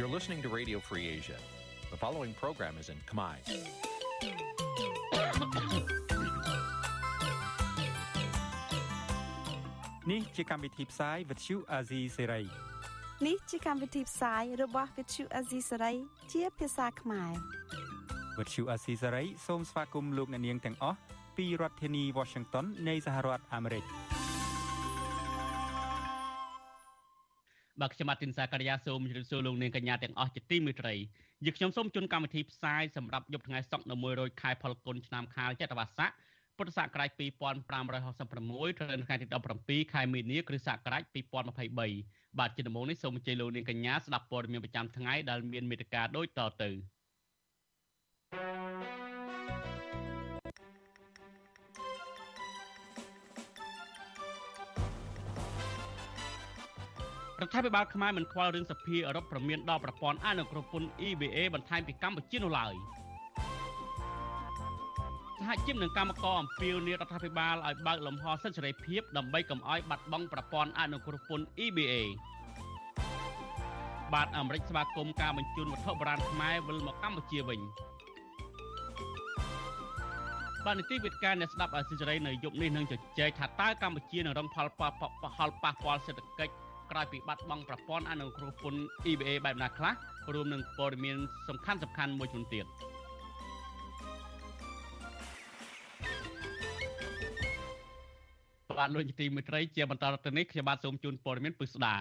[0.00, 1.36] You're listening to Radio Free Asia.
[1.90, 3.36] The following program is in Khmer.
[10.10, 12.44] នេះជាកម្មវិធីផ្សាយ Vuthu Azizi Serai
[13.26, 15.96] នេះជាកម្មវិធីផ្សាយរបស់ Vuthu Azizi Serai
[16.32, 17.32] ជាភាសាខ្មែរ
[18.36, 20.98] Vuthu Azizi Serai សូមស្វាគមន៍លោកអ្នកនាងទាំងអស់
[21.36, 23.84] ពីរដ្ឋធានី Washington នៃសហរដ្ឋអាមេរិក
[27.80, 30.94] បាទខ្ញុំបាទទីនសាករិយាសូមជម្រាបសួរលោកនាងកញ្ញាទាំងអស់ជាទីមេត្រី
[31.44, 36.10] យើខ្ញុំសូមជូនកម្មវិធីផ្សាយសម្រាប់យប់ថ្ងៃសុក្រនៅ100ខែផលគុណឆ្នាំខាលចត្វាស័ក
[36.56, 39.26] ពុទ្ធសករាជ2566ត្រូវនៅថ្ងៃទី
[39.58, 41.02] 17ខែមីនាគ្រិស្តសករាជ
[41.70, 46.70] 2023បាទជាដំបូងនេះសូមអញ្ជើញលោកនាងកញ្ញាស្ដាប់ព័ត៌មានប្រចាំថ្ងៃដែលមានមេត្តាដូចតទៅ
[57.42, 62.74] រដ្ឋាភិបាលខ្មែរមិនខ្វល់រឿងសភាអឺរ៉ុបប្រមានដល់ប្រព័ន្ធអនុគ្រោះពន្ធ EBA បន្ថែមពីកម្ពុជានោះឡើយ
[65.38, 71.94] សហជីពនិងកម្មករអំពាវនាវរដ្ឋាភិបាលឲ្យបើកលំហសិទ្ធិសេរីភាពដើម្បីកុំឲ្យបាត់បង់ប្រព័ន្ធអនុគ្រោះពន្ធ EBA
[74.12, 77.60] បាទអាមេរិកស្វាគមន៍ការបញ្ជូនវត្ថុបុរាណខ្មែរវិលមកកម្ពុជាវិញ
[80.64, 89.92] បាទនីតិវិទ្យាអ្នកស្ដាប់អសិរ័យនៅយប់នេះនឹងជជែកថាតើកម្ពុជានឹងរងផលប៉ះផលប៉ះពាល់សេដ្ឋកិច្ច ក្រោយពីបាត់បង់ប្រព័ន្ធអនុគ្រោះពន្ធ EBA បែបណាខ្លះ
[90.34, 91.16] រួមនឹងព័ត៌មាន
[91.48, 92.66] សំខាន់សំខាន់មួយចំនួនទៀត
[98.78, 102.00] បាទលោកទីមេត្រីជាបន្តទៅនេះខ្ញុំបាទសូមជូនព័ត៌មានពិស្ដារ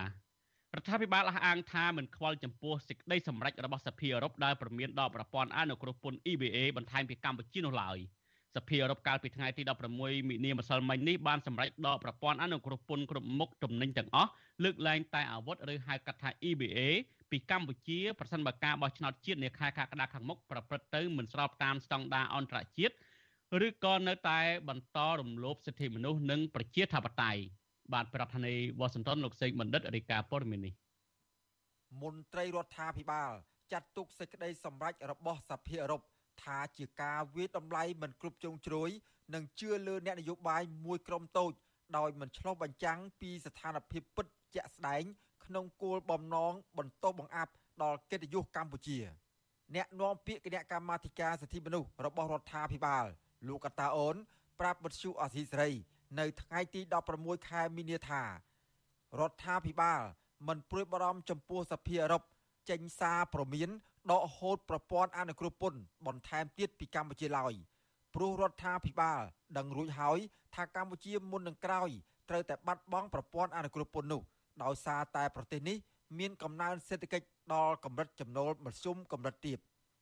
[0.80, 7.98] ដ្ឋាភិបាលអះអាងថាមិនខ្វល់ចំពោះសេចក្តីសម្រេចរបស់សភាអឺរ៉ុបដែលប្រមានដល់ប្រព័ន្ធអនុគ្រោះពន្ធ EBA បន្ថែមពីកម្ពុជានោះឡើយ។
[8.56, 14.30] សភាអឺរ៉ុបកាលពីថ្ងៃទី16មិនិនាម្សិលមិញនេះបានសម្រេចដកប្រព័ន្ធអនុគ្រោះពន្ធគ្រប់មុខទំនិញទាំងអស់
[14.64, 16.80] លើកលែងតែអាវុធឬហៅកាត់ថា EBA
[17.32, 22.94] ពីកម្ពុជាប្រសិនបើការបោះឆ្នោតជាតិនាខែកក្កដាខាងមុខប្រព្រឹត្តទៅមិនស្របតាមស្តង់ដារអន្តរជាតិ
[23.68, 27.42] ឬក៏នៅតែបន្តរំលោភសិទ្ធិមនុស្សនិងប្រជាធិបតេយ្យ
[27.94, 30.74] បាទប្រធានាធិបតី Washington លោកសេកបណ្ឌិតរាយការណ៍ព័ត៌មាននេះ
[32.02, 33.32] មន្ត្រីរដ្ឋាភិបាល
[33.72, 36.02] ចាត់ទុកសេចក្តីសម្រេចរបស់សភាអឺរ៉ុប
[36.44, 38.90] ថាជាការវាយតម្លៃមិនគ្រប់ជ្រុងជ្រោយ
[39.34, 41.52] និងជឿលើអ្នកនយោបាយមួយក្រុមតូច
[41.98, 45.04] ដោយមិនឆ្លុះបញ្ចាំងពីស្ថានភាពពិតជាក់ស្ដែង
[45.46, 47.52] ក្នុងគោលបំណងបន្តបង្អាប់
[47.84, 48.98] ដល់កិត្តិយសកម្ពុជា
[49.76, 53.06] អ្នកនាំពាក្យគណៈកម្មាធិការសិទ្ធិមនុស្សរបស់រដ្ឋាភិបាល
[53.48, 54.16] លោកកតាអូន
[54.60, 55.72] ប្រាប់បទសុអសីសេរី
[56.20, 56.82] នៅថ្ងៃទី
[57.16, 58.24] 16ខែមីនាថា
[59.20, 60.02] រដ្ឋាភិបាល
[60.48, 62.24] មិនព្រួយបារម្ភចំពោះសភាអឺរ៉ុប
[62.70, 63.70] ចេញសារព្រមាន
[64.12, 67.54] ដកហូតប្រព័ន្ធអនុគ្រោះពន្ធបន្ថែមទៀតពីកម្ពុជាឡើយ
[68.16, 69.22] ព្រោះរដ្ឋាភិបាល
[69.58, 70.20] ដឹងរួចហើយ
[70.56, 71.90] ថាកម្ពុជាមុននឹងក្រោយ
[72.30, 74.22] ត្រូវតែបាត់បង់ប្រព័ន្ធអនុគ្រោះពន្ធនោះ
[74.64, 75.78] ដោយសារតែប្រទេសនេះ
[76.20, 79.58] មានកំណើនសេដ្ឋកិច្ចដល់កម្រិតចំណូលមធ្យមកម្រិតទាប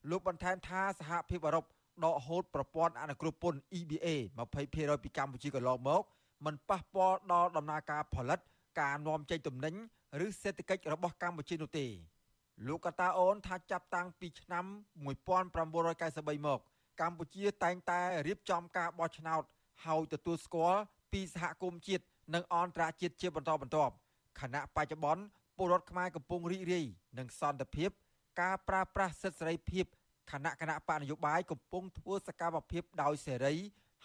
[0.09, 1.65] លោកបន្ថែមថាសហភាពអឺរ៉ុប
[2.05, 4.07] ដកហូតប្រព័ន្ធអនុគ្រោះពន្ធ EBA
[4.55, 6.01] 20%ពីកម្ពុជាកន្លងមក
[6.45, 8.39] មិនប៉ះពាល់ដល់ដំណើរការផលិត
[8.79, 9.75] ការនាំចេញទំនិញ
[10.25, 11.85] ឬសេដ្ឋកិច្ចរបស់កម្ពុជានោះទេ
[12.65, 14.65] លោកកតាអូនថាចាប់តាំងពីឆ្នាំ
[15.05, 16.59] 1993មក
[17.01, 19.43] កម្ពុជាតែងតែរៀបចំការបោះឆ្នោត
[19.85, 20.81] ហើយទទួលស្គាល់
[21.11, 22.03] ពីសហគមន៍ជាតិ
[22.33, 23.93] និងអន្តរជាតិជាបន្តបន្ទាប់
[24.41, 25.23] ខណៈបច្ចុប្បន្ន
[25.57, 26.85] ពលរដ្ឋខ្មែរកំពុងរីករាយ
[27.17, 27.89] នឹងសន្តិភាព
[28.41, 29.85] ការប្រើប្រាស់សិទ្ធិសេរីភាព
[30.31, 33.55] គណៈគណៈបកនយោបាយកំពុងធ្វើសកម្មភាពដោយសេរី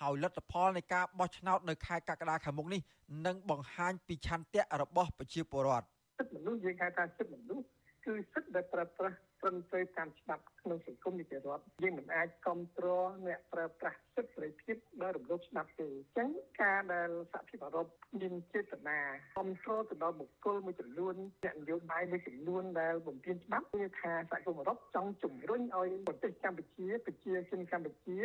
[0.01, 2.81] ហើយលទ្ធផលនៃការបោះឆ្នោតនៅខែកក្កដាខាងមុខនេះ
[3.27, 5.87] នឹងបង្ហាញពីឆន្ទៈរបស់ប្រជាពលរដ្ឋ
[6.19, 7.65] សិទ្ធិមនុស្សយើងហៅថាសិទ្ធិមនុស្ស
[8.07, 16.29] គឺសិទ្ធិដែលប្រើប្រាស់ត្រឹមត្រូវតាមច្បាប់ក្នុងសង្គមនីតិរដ្ឋយើងមិនអាចគ្រប់គ្រងអ្នកប្រើប្រាស់សិទ្ធិសេរីភាពដោយរំលោភច្បាប់ទេអញ្ចឹង
[16.63, 17.87] ការដែលសហភាពអឺរ៉ុប
[18.21, 18.99] មានចេតនា
[19.35, 21.15] គ្រប់គ្រងទៅដល់បុគ្គលមួយចំនួន
[21.45, 28.19] អ្នកនយោបាយមួយចំនួនដែលបំពេញច្បាប់គឺថាសហគមន៍អឺរ៉ុបចង់ជំរុញឲ្យប្រទេសកម្ពុជាប្រជាជនកម្ពុជា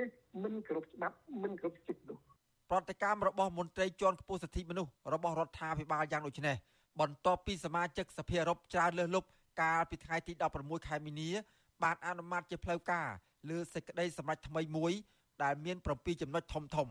[0.43, 2.17] មិនគោរពច្បាប់មិនគោរពសិទ្ធិនោះ
[2.71, 6.57] ប្រតិកម្មរបស់មន្ត្រីជាន់ខ្ពស់សិទ្ធិមនុស្សរបស់រដ្ឋាភិបាលយ៉ាងដូចនេះ
[7.01, 9.27] បន្ទាប់ពីសមាជិកសភាអឺរ៉ុបច្រើនលើសលប់
[9.61, 11.29] កាលពីថ្ងៃទី16ខែមីនា
[11.83, 13.07] បានអនុម័តជាផ្លូវការ
[13.49, 14.91] លើសេចក្តីសម្រេចថ្មីមួយ
[15.43, 16.87] ដែលមាន7ចំណុចធំធំ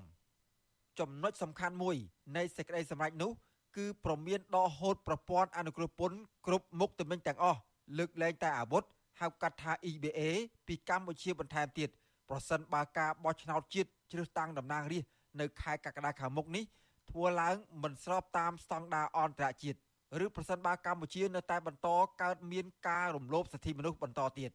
[1.00, 1.96] ចំណុចសំខាន់មួយ
[2.36, 3.30] នៃសេចក្តីសម្រេចនោះ
[3.76, 7.60] គឺប្រមានដកហូតប្រព័ន្ធអនុគ្រោះពន្ធគ្រប់មុខទំនិញទាំងអស់
[7.98, 8.84] លើកលែងតែអាវុធ
[9.20, 10.20] ហៅកាត់ថា EBA
[10.66, 11.88] ពីកម្ពុជាបន្ថែមទៀត
[12.28, 15.10] ប្រសិនបើការបោះឆ្នោតជាតិជ្រើសតាំងតំណាងរាស្ត្រ
[15.40, 16.64] នៅខែកក្កដាខាងមុខនេះ
[17.10, 19.78] ធ្វើឡើងមិនស្របតាមស្តង់ដារអន្តរជាតិ
[20.25, 21.89] ឬប្រសិនបើកម្ពុជានៅតែបន្ត
[22.21, 24.51] កើតមានការរំលោភសិទ្ធិមនុស្សបន្តទៀត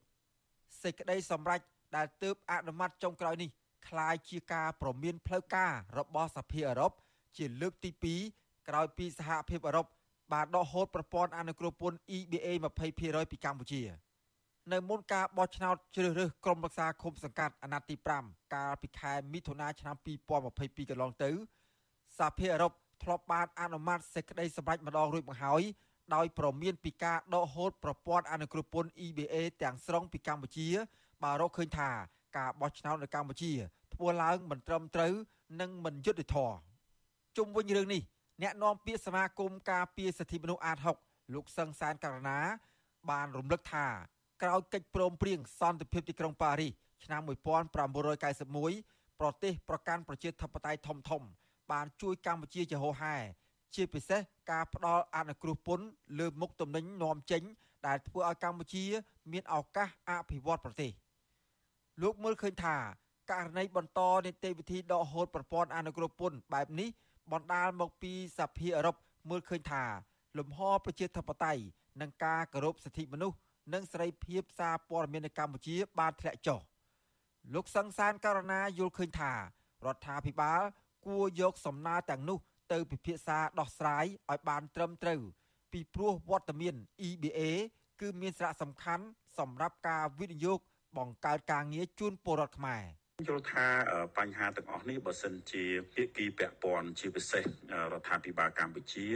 [0.83, 1.61] សេចក្តីសម្រេច
[1.97, 3.51] ដែលទើបអនុម័តចុងក្រោយនេះ
[3.89, 6.93] คล้ายជាការប្រមានផ្លូវការរបស់សភាអឺរ៉ុប
[7.37, 7.91] ជាលើកទី
[8.29, 9.87] 2ក្រោយពីសហភាពអឺរ៉ុប
[10.33, 12.49] បានដកហូតប្រព័ន្ធអនុគ្រោះពន្ធ EBA
[12.91, 13.83] 20%ពីកម្ពុជា
[14.73, 19.97] នៅមុនការបោះឆ្នោតជ្រើសរើសក្រុមប្រឹក្សាគុំសង្កាត់អាណត្តិទី5កាលពីខែមិថុនាឆ្នាំ
[20.43, 21.31] 2022កន្លងទៅ
[22.19, 22.73] សហភាពអឺរ៉ុប
[23.04, 25.62] ធ្លាប់បានអនុម័តសេចក្តីសម្រេចម្ដងរួចមកហើយ
[26.16, 30.68] ដោយប្រមានពីការដកហូតប្រព័ន្ធអនុគ្រោះពន្ធ EBA ទាំងស្រុងពីកម្ពុជា
[31.24, 31.90] បើរកឃើញថា
[32.38, 33.52] ការបោះឆ្នោតនៅកម្ពុជា
[33.94, 35.14] ធ្វើឡើងមិនត្រឹមត្រូវ
[35.62, 36.56] និងមិនយុត្តិធម៌
[37.38, 38.02] ជុំវិញរឿងនេះ
[38.42, 42.40] អ្នកនាំពាក្យសមាគមការពារសិទ្ធិមនុស្សអាត6លោកសឹងសានករណា
[43.10, 43.86] បានរំលឹកថា
[44.44, 46.72] ក្រោយកិច្ចព្រមព្រៀងសន្តិភាពទីក្រុងប៉ារីស
[47.06, 51.22] ឆ្នាំ1991ប្រទេសប្រកាន់ប្រជាធិបតេយ្យធំធំ
[51.72, 53.16] បានជួយកម្ពុជាជាហោហែ
[53.76, 54.22] ជាពិសេស
[54.52, 55.86] ការផ្ដល់អនុគ្រោះពន្ធ
[56.20, 57.44] លើមុខទំនិញនាំចេញ
[57.88, 58.84] ដែលធ្វើឲ្យកម្ពុជា
[59.32, 60.92] មានឱកាសអភិវឌ្ឍប្រទេស
[62.02, 62.76] លោកមើលឃើញថា
[63.32, 66.90] ករណីបន្តនីតិវិធីដកហូតប្រព័ន្ធអនុគ្រោះពន្ធបែបនេះ
[67.32, 68.96] បណ្ដាលមកពីសភាអឺរ៉ុប
[69.30, 69.84] មើលឃើញថា
[70.38, 71.64] លំហប្រជាធិបតេយ្យ
[72.02, 73.38] និងការគោរពសិទ្ធិមនុស្ស
[73.74, 76.60] និងសេរីភាពសារព័ត៌មាននៅកម្ពុជាបានធ្លាក់ចុះ
[77.54, 79.32] លោកសង្សានករណាយល់ឃើញថា
[79.86, 80.62] រដ្ឋាភិបាល
[81.06, 82.38] គួរយកសំណើទាំងនោះ
[82.72, 85.22] ទៅពិភាក្សាដោះស្រាយឲ្យបានត្រឹមត្រូវ
[85.72, 86.76] ពីព្រោះវត្តមាន
[87.08, 87.40] EBA
[88.02, 89.06] គឺមានសារៈសំខាន់
[89.38, 90.60] សម្រាប់ការវិនិយោគ
[90.98, 92.84] បង្កើតការងារជូនពលរដ្ឋខ្មែរ។
[93.28, 93.66] យល់ថា
[94.18, 97.46] បញ្ហាទាំងអស់នេះបើសិនជាភាគីពាក់ព័ន្ធជាពិសេស
[97.92, 99.08] រដ្ឋាភិបាលកម្ពុជា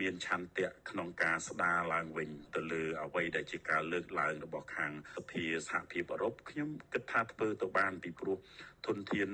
[0.00, 8.38] មានឆន្ទៈក្នុងការស្ដារឡើងវិញទៅលើអ្វីដែលជាការលើកឡើងរបស់ខាងសភាសហភាពអឺរ៉ុបខ្ញុំគិតថាធ្វើទៅបានពីព្រោះ
[8.86, 9.28] ធនធាន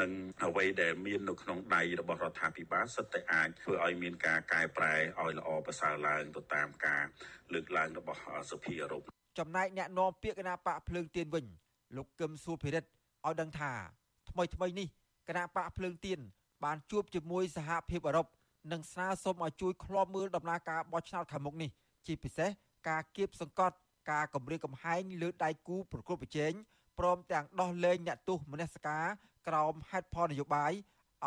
[0.00, 0.12] និង
[0.44, 7.04] អ្វីដែលមាននៅក្នុងដៃរបស់រដ្ឋាភិបាលសិតតែអាចធ្វើឲ្យមានការកែប្រែឲ្យល្អប្រសើរឡើងទៅតាមការ
[7.52, 8.20] លើកឡើងរបស់
[8.50, 9.02] សភាអឺរ៉ុប
[9.38, 11.46] ចំណែកអ្នកនាំពាក្យគណៈបកភ្លើងទៀនវិញ
[11.96, 12.88] លោកកឹមសុភិរិទ្ធ
[13.26, 13.72] ឲ្យដឹងថា
[14.30, 14.88] ថ្មីថ្មីនេះ
[15.28, 16.18] គណៈបកភ្លើងទៀន
[16.64, 18.26] បានជួបជាមួយសហភាពអឺរ៉ុប
[18.72, 21.70] និងស្នើសុំឲ្យជួយឃ្លាំមើលដំណើរការបោះឆ្នោតខាងមុខនេះ
[22.06, 22.50] ជាពិសេស
[22.88, 23.76] ការគៀបសង្កត់
[24.10, 26.52] ការគម្រាមកំហែងលើដៃគូប្រកួតប្រជែង
[26.98, 29.06] ព្រមទាំងដោះលែងអ្នកទោសមនសិការ
[29.48, 30.72] ក្រោមហេតុផលនយោបាយ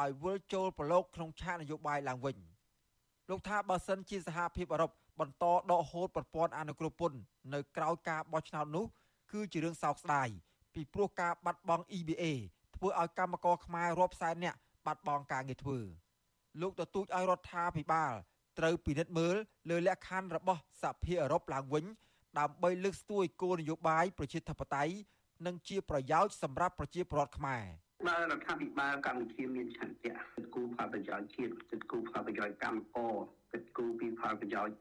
[0.01, 2.37] ឲ្យវិលចូលប្រឡូកក្នុងឆាកនយោបាយឡើងវិញ
[3.29, 7.17] លោកថាបើសិនជាសហភាពអឺរ៉ុបបន្តដកហូតប្រព័ន្ធអនុគ្រោះពន្ធ
[7.53, 8.85] នៅក្រៅការបោះឆ្នោតនោះ
[9.31, 10.29] គឺជារឿងសោកស្ដាយ
[10.75, 12.23] ពីព្រោះការបាត់បង់ EBA
[12.75, 15.79] ធ្វើឲ្យកម្មករខ្មែររាប់សែននាក់បាត់បង់ការងារធ្វើ
[16.61, 18.13] លោកទទូចឲ្យរដ្ឋាភិបាល
[18.59, 19.35] ត្រូវពិនិត្យមើល
[19.69, 21.85] លើលក្ខខណ្ឌរបស់សហភាពអឺរ៉ុបឡើងវិញ
[22.39, 24.93] ដើម្បីលើកស្ទួយគោលនយោបាយប្រជាធិបតេយ្យ
[25.45, 27.63] និងជាប្រយោជន៍សម្រាប់ប្រជាពលរដ្ឋខ្មែរ
[28.07, 33.13] បើរដ្ឋាភិបាលកម្ពុជាមានឆន្ទៈគិតគូរផលប្រយោជន៍ជាតិគិតគូរផលប្រយោជន៍កម្មករ
[33.51, 34.75] គិតគូរពីផលប្រយោជន៍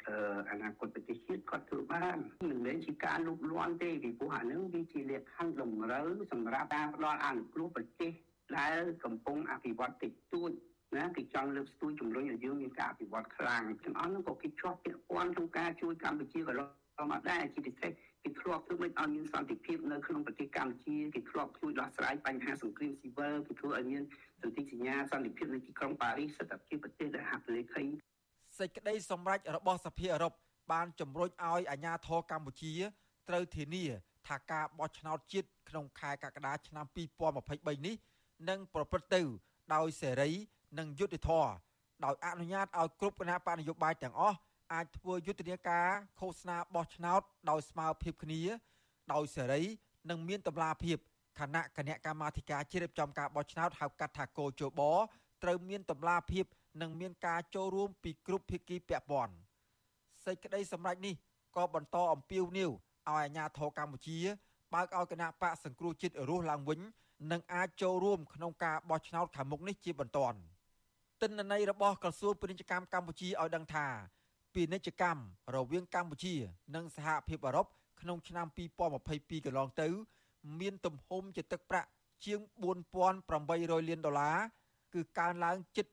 [0.50, 2.18] អនាគតប្រទេសជាតិគាត់ធ្វើបាន
[2.50, 8.12] មិនមែនជាការលុបលាន់ទេពីព្រោះអានឹងវាជាលក្ខខណ្ឌតម្រូវសម្រាប់ការផ្ដល់អនុគ្រោះប្រទេស
[8.58, 10.50] ដែលកំពុងអភិវឌ្ឍតិចតួច
[10.96, 16.60] ណាគេចង់លើកស្ទួយជំរុញឲ្យយើងមានការអភិវឌ្ឍខ្លាំងទាំងអស់នោះក៏គេជាប់ពាក់ព័ន្ធក្នុងការជួយកម្ពុជាកន្ល
[17.04, 17.92] ងមកដែរជាពិសេស
[18.24, 24.02] គេធ្លាប់ធ្វើមិនឲ្យមានសន្តិភាពនៅក្នុងប្រទេសកម្ពុជាគេធ្លាប់ជួយដោះស្រាយបញ្ហាសង្គ្រាមស៊ីវិលគេធ្វើឲ្យមាន
[24.42, 27.84] សន្ធិសញ្ញាសន្តិភាពនៅទីក្រុងប៉ារីសស្ថិតជាប្រទេសដែលហាក់លេខី
[28.58, 30.32] សេចក្តីសម្រេចរបស់សភាអឺរ៉ុប
[30.72, 32.72] បានជំរុញឲ្យអាជ្ញាធរកម្ពុជា
[33.28, 33.84] ត្រូវធានា
[34.28, 36.86] ថាការបោះឆ្នោតជាតិក្នុងខែកក្កដាឆ្នាំ
[37.36, 37.96] 2023នេះ
[38.48, 39.22] នឹងប្រព្រឹត្តទៅ
[39.74, 40.30] ដោយសេរី
[40.78, 41.50] និងយុត្តិធម៌
[42.04, 44.38] ដោយអនុញ្ញាតឲ្យគ្រប់គណៈបកនយោបាយទាំងអស់
[44.72, 45.88] អាចធ្វើយុទ្ធនាការ
[46.20, 48.42] ឃោសនាបោះឆ្នោតដោយស្មើភាពគ្នា
[49.12, 49.62] ដោយសេរី
[50.10, 50.98] និងមានតម្លាភាព
[51.40, 54.80] គណៈគណៈកម្មាធិការជ្រៀបចំការបោះឆ្នោតហៅកាត់ថាកោជប
[55.42, 56.44] ត្រូវមានតម្លាភាព
[56.82, 59.34] និងមានការចូលរួមពីគ្រប់ភាគីពាក់ព័ន្ធ
[60.24, 61.14] សេចក្តីសម្រេចនេះ
[61.56, 62.78] ក៏បន្តអំពាវនាវឲ្យ
[63.08, 64.18] អាជ្ញាធរកម្ពុជា
[64.74, 66.80] បើកឲ្យគណៈបកសង្គ្រោះជាតិរស់ឡើងវិញ
[67.32, 70.38] និងអាចចូលរួមក្នុងការបោះឆ្នោតខាងមុខនេះជាបន្ទាន់
[71.22, 73.86] ទិន្នន័យរបស់ក្រសួងពាណិជ្ជកម្មកម្ពុជាឲ្យដឹងថា
[74.54, 75.22] ពាណិជ្ជកម្ម
[75.54, 76.34] រវាងកម្ពុជា
[76.74, 77.66] និងសហភាពអឺរ៉ុប
[78.00, 78.46] ក្នុងឆ្នាំ
[78.96, 79.88] 2022កន្លងទៅ
[80.60, 81.88] មានទំហំជាទឹកប្រាក់
[82.24, 82.38] ជាង
[83.14, 84.36] 4800លានដុល្លារ
[84.94, 85.86] គឺកើនឡើងជិត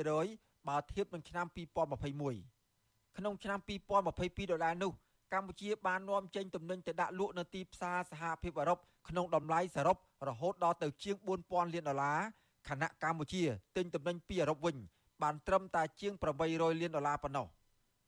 [0.00, 4.92] 16%បើធៀបនឹងឆ្នាំ2021ក្នុងឆ្នាំ2022ដុល្លារនោះ
[5.32, 8.78] កម្ពុជាបាននាំចេញទំនិញទៅដាក់លក់នៅទីផ្សារសហភាពអឺរ៉ុប
[9.08, 9.96] ក្នុងតម្លៃសរុប
[10.28, 11.16] រហូតដល់ទៅជាង
[11.46, 12.20] 4000លានដុល្លារ
[12.68, 13.42] ខណៈកម្ពុជា
[13.76, 14.76] ទិញទំនិញពីអឺរ៉ុបវិញ
[15.22, 16.12] បានត្រឹមតែជាង
[16.46, 17.46] 800លានដុល្លារប៉ុណ្ណោះ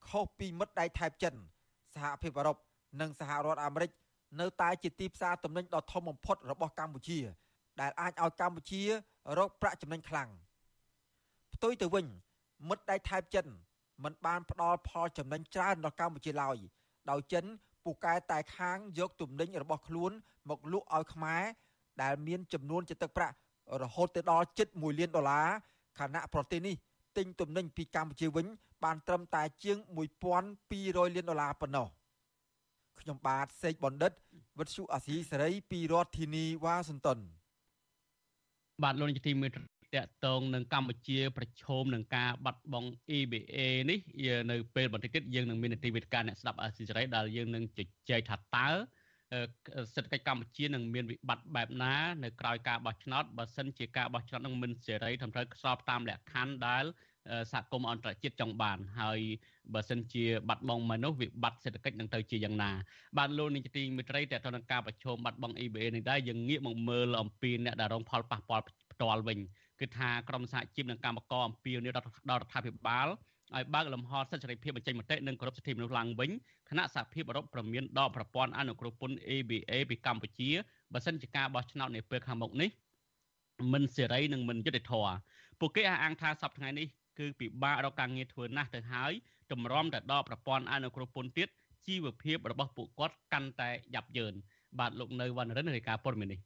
[0.09, 1.35] ខុសពីមិត្តដៃថៃចិន
[1.95, 2.57] សហភាពអឺរ៉ុប
[3.01, 3.91] និងសហរដ្ឋអាមេរិក
[4.41, 7.19] នៅតែជាទីផ្សារទំនិញដ៏ធំបំផុតរបស់កម្ពុជា
[7.81, 8.83] ដែលអាចឲ្យកម្ពុជា
[9.39, 10.29] រកប្រាក់ចំណេញខ្លាំង
[11.55, 12.07] ផ្ទុយទៅវិញ
[12.69, 13.47] មិត្តដៃថៃចិន
[14.05, 16.57] មិនបានផ្ដល់ផលចំណេញច្រើនដល់កម្ពុជាឡើយ
[17.11, 17.45] ដោយចិន
[17.85, 20.13] ពូកែតែខាងយកទំនិញរបស់ខ្លួន
[20.51, 21.43] មកលក់ឲ្យខ្មែរ
[22.03, 23.35] ដែលមានចំនួនជាទឹកប្រាក់
[23.83, 25.49] រហូតទៅដល់ជិត1លានដុល្លារ
[25.99, 26.77] ខណៈប្រទេសនេះ
[27.16, 28.47] ទិញទំនិញពីកម្ពុជាវិញ
[28.85, 29.78] បានត្រឹមតែជាង
[30.47, 31.87] 1200លានដុល្លារប៉ុណ្ណោះ
[33.00, 34.12] ខ្ញុំបាទសេកបណ្ឌិត
[34.59, 37.18] វិទ្យុអាស៊ីសេរីពីរដ្ឋធានីវ៉ាស៊ីនតោន
[38.83, 43.59] បាទលោកនាយកទីមេត្រីតកតងនឹងកម្ពុជា ប្រឈមនឹងការបាត់បង់ EBA
[43.90, 43.99] នេះ
[44.50, 47.80] នៅពេលបន្តិចទៀតយើងនឹងមាននីតិវិទ្យាអ្នកស្ដាប់អាស៊ីសេរីដែលយើងនឹងជ
[48.11, 48.68] ជែកថាតើ
[49.95, 56.85] សេដ្ឋកិច្ចកម្ពុជានឹងមានវិបត្តិបែបណានៅក្រៅការបោះឆ្នោតបើសិនជាការបោះឆ្នោតនឹងមិនសេរីត្រឹមត្រូវស្របតាមលក្ខខណ្ឌដែល
[57.53, 59.21] សហគមន៍អន្តរជាតិចង់បានហើយ
[59.75, 62.71] បើសិនជាបាត់បង់មនុស្សវិបត្តិសេដ្ឋកិច្ចនឹងទៅជាយ៉ាងណា
[63.19, 69.38] បាទលោកនាយកទីមេត្រីតើតើនឹងការប្រជុំបាត់បង់ EBA នេះដែរយើងងាកមកមើលអំពីអ្នកដែលរងផលប៉ះពាល់ផ្ទាល់វិញ
[69.81, 73.09] គឺថាក្រមសហជីពនិងកម្មករអំពីនេះដល់រដ្ឋាភិបាល
[73.53, 76.31] ឲ្យបើកលំហសិទ្ធិសេរីភាពបញ្ចេញមតិនិងគោរពសិទ្ធិមនុស្សឡើងវិញ
[76.69, 80.51] គណៈសហភាពអឺរ៉ុបប្រមានដកប្រព័ន្ធអនុគ្រោះពន្ធ ABA ពីកម្ពុជា
[80.93, 82.71] បើសិនជាការបោះឆ្នោតនាពេលខាងមុខនេះ
[83.73, 85.15] មិនសេរីនិងមិនយុត្តិធម៌
[85.61, 86.87] ពួកគេអះអាងថាសប្តាហ៍នេះ
[87.19, 89.13] គឺពិបាករកការងារធ្វើណាស់ទៅហើយ
[89.53, 91.49] តម្រាំតែដកប្រព័ន្ធអនុគ្រោះពន្ធទៀត
[91.87, 94.35] ជីវភាពរបស់ពួកគាត់កាន់តែយ៉ាប់យ៉ឺន
[94.79, 96.41] បាទលោកនៅវណ្ណរិនរាយការណ៍ព័ត៌មាននេះ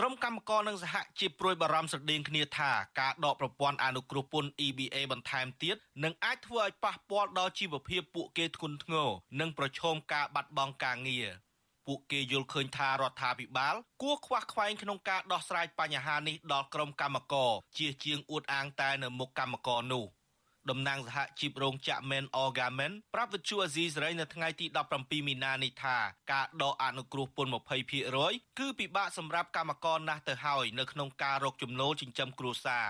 [0.00, 9.08] ក្រុមកម្មករនិងសហជីពព្រួយបារម្ភស្រដៀងគ្នាថាការដកប្រព័ន្ធអនុគ្រោះពន្ធ EBA បន្ថែមទៀតនឹងអាចធ្វើឲ្យប៉ះពាល់ដល់ជីវភាពពួកគេធ្ងន់ធ្ងរ
[9.40, 11.28] និងប្រឈមការបាត់បង់ការងារ
[11.86, 20.04] ពួកគេយល់ឃើញថារដ្ឋាភិបាល គួរខ្វះខ្វែងក្នុងការដោះស្រាយបញ្ហានេះដល់ក្រុមកម្មករជាជាងអួតអាងតែនៅមុខកម្មករនោះ
[20.70, 25.96] តំណាងសហជីពរោងចក្រ Men Orgamen ប្រាប់វិទ្យុអាស៊ីសេរីនៅថ្ងៃទី17មីនានេះថា
[26.32, 27.52] ការដកអនុគ្រោះពន្ធ
[28.04, 32.88] 20%គឺពិបាកសម្រាប់កម្មករណាស់ទៅហើយនៅក្នុងការរកចំណូលចិញ្ចឹមគ្រួសារ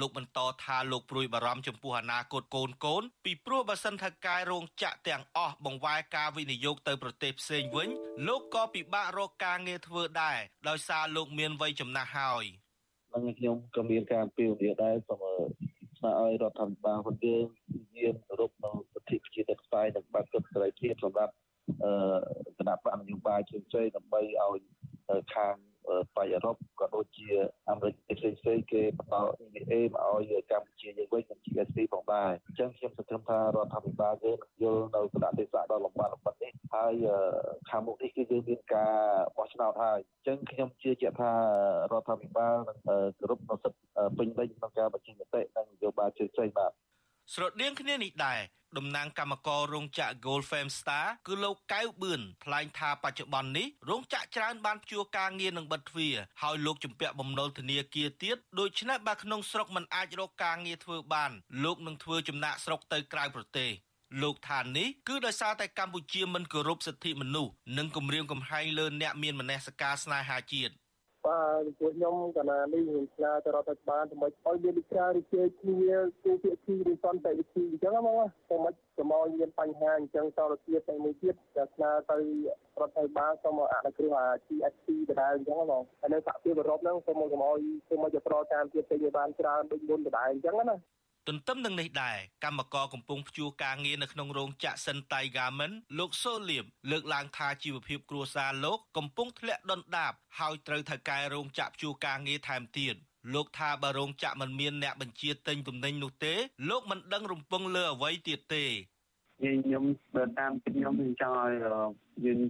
[0.00, 7.88] លោកបន្តថាលោកព្រួយបារម្ភចំពោះអនាគតកូនកូនពីព្រោះបើសិនថាកាយរោងចក្រទាំងអស់បង្វែរការវិនិយោគទៅប្រទេសផ្សេងវិញ
[8.26, 10.38] លោកក៏ពិបាករកការងារធ្វើដែរ
[10.68, 12.44] ដោយសារលោកមានវ័យចំណាស់ហើយ
[13.12, 15.24] នឹងខ្ញុំក៏មានការពីវនាដែរសូម
[16.04, 17.44] ស្នើឲ្យរដ្ឋាភិបាលផងយើង
[17.98, 21.32] យាមគោរពនៅសិទ្ធិប្រជាធិបតេយ្យនិងបាត់សិទ្ធិសេរីភាពសម្រាប់
[21.84, 24.60] អឺគណៈបកនយោបាយជើងជ័យដើម្បីឲ្យ
[25.34, 25.54] ខាង
[26.16, 27.28] បៃអឺរ៉ុបក៏ដូចជា
[27.70, 36.94] អាមេរិកផ្សេងផ្សេងគេបន្ត EBA មកឲ្យកម្ពុជាយើងវិញនិង GSP ផងដែរអញ្ចឹងខ្ញុំសង្ឃឹមថារដ្ឋាភិបាលយើងយល់នៅគណៈទេសៈដ៏លំបាកលំបិននេះហើយ
[37.70, 38.94] ខាងមុខនេះគឺយើងមានការ
[39.36, 41.32] បោះឆ្នោតហើយអញ្ចឹងខ្ញុំជឿជាក់ថា
[41.92, 42.78] រដ្ឋាភិបាលនឹង
[43.18, 43.80] គោរពនូវសិទ្ធិ
[44.18, 46.72] ពេញលេញក្នុងការបញ្ចេញមតិនិងនយោបាយជឿជ័យបាទ
[47.32, 48.40] ស្រដៀងគ្នានេះដែរ
[48.78, 61.30] តំណាងកម្មកររោងចក្រ Gold Fame Star គឺលោកកៅបឿនថ្លែងថាបច្ចុប្បន្ននេះរោងចក្រច្រើនបានព្យួរការងារនឹងបិទទ្វារហើយលោកជំពាក់បំណុលធនាគារទៀតដូច្នេះបើក្នុងស្រុកមិនអាចរកការងារធ្វើបាន
[61.64, 63.70] លោកនឹងធ្វើចំណាក់ស្រុកទៅក្រៅប្រទេស
[64.22, 70.72] លោកថានេះគឺដោយសារតែកម្ពុជាមិនគោរពសិទ្ធិមនុស្សនិងគំរាមកំហែងលើអ្នកមានមនសិការស្នេហាជាតិ
[71.26, 82.16] បាទពួកខ្ញុំកណានេះខ្ញុំឆ្លើយទៅរដ្ឋាភិបាលសម្រាប់ឲ្យមានវិការរីករាយគ្នាគូភាគីឬសន្តិវិធីអញ្ចឹងហ្មងសម្រាប់កុំឲ្យមានបញ្ហាអញ្ចឹងតរទៀតតែមួយទៀតតែឆ្លើយទៅ
[82.80, 90.76] រដ្ឋាភិបាលសូមអនុគ្រោះអា GSP ដដែលអញ្ចឹងហ្មងហើយនៅសហភាពអឺរ៉ុបហ្នឹងសូមកុំឲ្យសូមឲ្យប្រតាមទៀតទៅបានច្រើនដូចមុនដដែលអញ្ចឹងណា
[91.28, 102.94] ទន្ទឹមនឹងនេះដែរកម្មករកំពុងព្យួរការងារនៅក្នុងរោងចក្រ Sentai Garment លោកសូលៀមលើកឡើងថាជីវភាពគ្រួសារលោកកំពុងធ្លាក់ដុនដាបហើយត្រូវថៅកែរោងចក្រព្យួរការងារថែមទៀត
[103.34, 106.34] លោកថាបើរោងចក្រមិនមានអ្នកបញ្ជាទិញទំនិញនោះទេ
[106.70, 108.64] លោកមិនដឹងរំពឹងលើអ្វីទៀតទេ
[109.40, 111.52] ខ្ញុំបើតាមខ្ញុំចង់ឲ្យ
[112.24, 112.40] យើង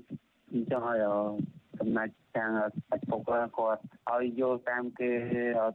[0.70, 1.04] ចង់ឲ្យ
[1.78, 2.50] សំណាច់ខាង
[2.92, 5.10] អពុកគាត់ឲ្យយល់តាមគេ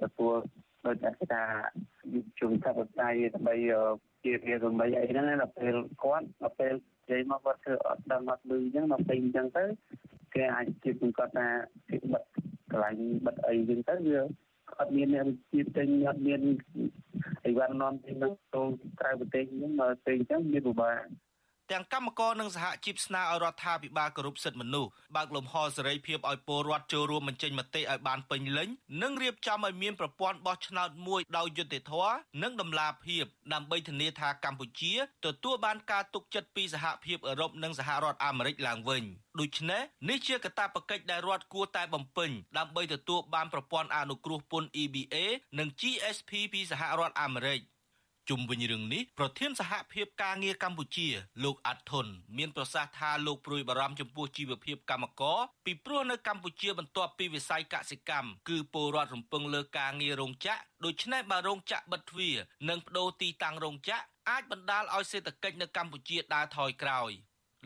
[0.03, 0.36] ទទួល
[0.86, 1.43] ដូចតែថា
[2.39, 3.55] ជុំថាបតៃដើម្បី
[4.24, 9.63] ជាវាដើម្បីអីហ្នឹងដល់ពេលគាត់ដល់ពេលនិយាយមកគាត់ធ្វើអត់ដឹងអត់លឺអញ្ចឹងដល់ពេលអញ្ចឹងទៅ
[10.33, 11.48] គេអាចជិះគាត់ថា
[11.89, 12.24] គេបិទ
[12.71, 12.95] កន្លែង
[13.25, 14.21] បិទអីអញ្ចឹងទៅវា
[14.79, 16.41] អត់មានអ្នកជាទិញអត់មាន
[17.45, 18.29] អីវ៉ាន់នាំទិញទៅ
[19.00, 21.00] ក្រៅប្រទេសអញ្ចឹងមកទិញអញ្ចឹងមានពិបាក
[21.74, 28.70] ទាំងកម្មករនិងសហជីពស្នើឲ្យរដ្ឋាភិបាលគោរពសិទ្ធិមនុស្សបើកលំហសេរីភាពឲ្យពលរដ្ឋចូលរួមបញ្ចេញមតិឲ្យបានពេញលេញ
[29.02, 33.24] និងរៀបចំឲ្យមានប្រព័ន្ធបោះឆ្នោតមួយដោយយុត្តិធម៌និងតម្លាភាព
[33.54, 34.94] ដើម្បីធានាថាកម្ពុជា
[35.26, 39.04] ទទួលបានការទុកចិត្តពីសហភាពអឺរ៉ុបនិងសហរដ្ឋអាមេរិកឡើងវិញ
[39.40, 45.16] ដូច្នេះនេះជាកាតព្វកិច្ចដែលរដ្ឋគួរតែបំពេញដើម្បីទទួលបានប្រព័ន្ធអនុគ្រោះពន្ធ EBA
[45.60, 47.62] និង GSP ពីសហរដ្ឋអាមេរិក
[48.29, 51.07] ជុំវិញរឿងនេះប្រធានសហភាពការងារកម្ពុជា
[51.43, 52.07] លោកអាត់ធុន
[52.38, 62.36] មានប្រសាសន៍ថាលោកព្រួយបារម្ភចំពោះជីវភាពកម្មករពីព្រោះនៅកម្ពុជាបន្ទាប់ពីវិស័យកសិកម្មគឺពលរដ្ឋរំពឹងលើការងាររោងចក្រដូច្នេះបើរោងចក្របិទទ្វារ
[62.69, 67.12] និងបដូរទីតាំងរោងចក្រអាចបណ្ដាលឲ្យសេដ្ឋកិច្ចនៅកម្ពុជាដើរថយក្រោយ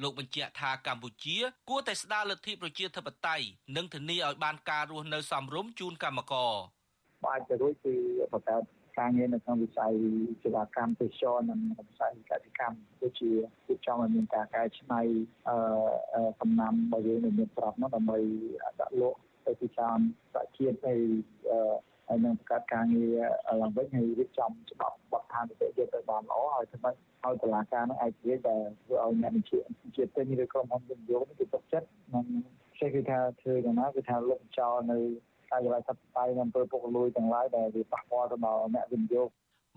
[0.01, 1.37] លោកបញ្ជាក់ថាកម្ពុជា
[1.69, 6.53] គួរតែស្ដារលទ្ធិប្រជាធិបតេយ្យនិងធានាឲ្យបានការរស់នៅសមរម្យជូនកម្មករ
[7.25, 7.93] អាចទៅរួចគឺ
[8.33, 9.91] បង្កើត ការងារនៅក្នុងវិស័យ
[10.43, 11.59] សេវាកម្មទេសចរនិង
[11.89, 13.31] វិស័យកសិកម្មដូចជា
[13.67, 15.01] ទីចំឲ្យមានការកែច្នៃ
[15.47, 18.19] អឺកំណាំរបស់យើងនៅមានប្រាប់នោះដើម្បី
[18.81, 19.97] ដាក់លក់ទៅទីផ្សារ
[20.33, 21.01] សហជាតិហើយ
[22.07, 23.17] ហើយនឹងបង្កើតការងារ
[23.61, 26.95] ឡើងវិញហើយរៀបចំច្បាប់បទដ្ឋានវិទ្យាទៅបានល្អហើយធ្វើម៉េច
[27.25, 29.59] ឲ្យតឡាការនឹងឯករាជ្យដែលធ្វើឲ្យអ្នកវិជា
[29.95, 32.25] ជាតិពេញឬក្រុមហ៊ុនវិនិយោគនេះគឺទុកចិត្តនិង
[32.79, 34.97] ចេះគឺថាធ្វើយ៉ាងណាគឺថាលុបចោលនៅ
[35.53, 39.29] កាយវិការសត្វតៃនៅអំពើពុករលួយទាំងឡាយដែលវាប៉ះពាល់ទៅដល់អ្នកវិនិយោគ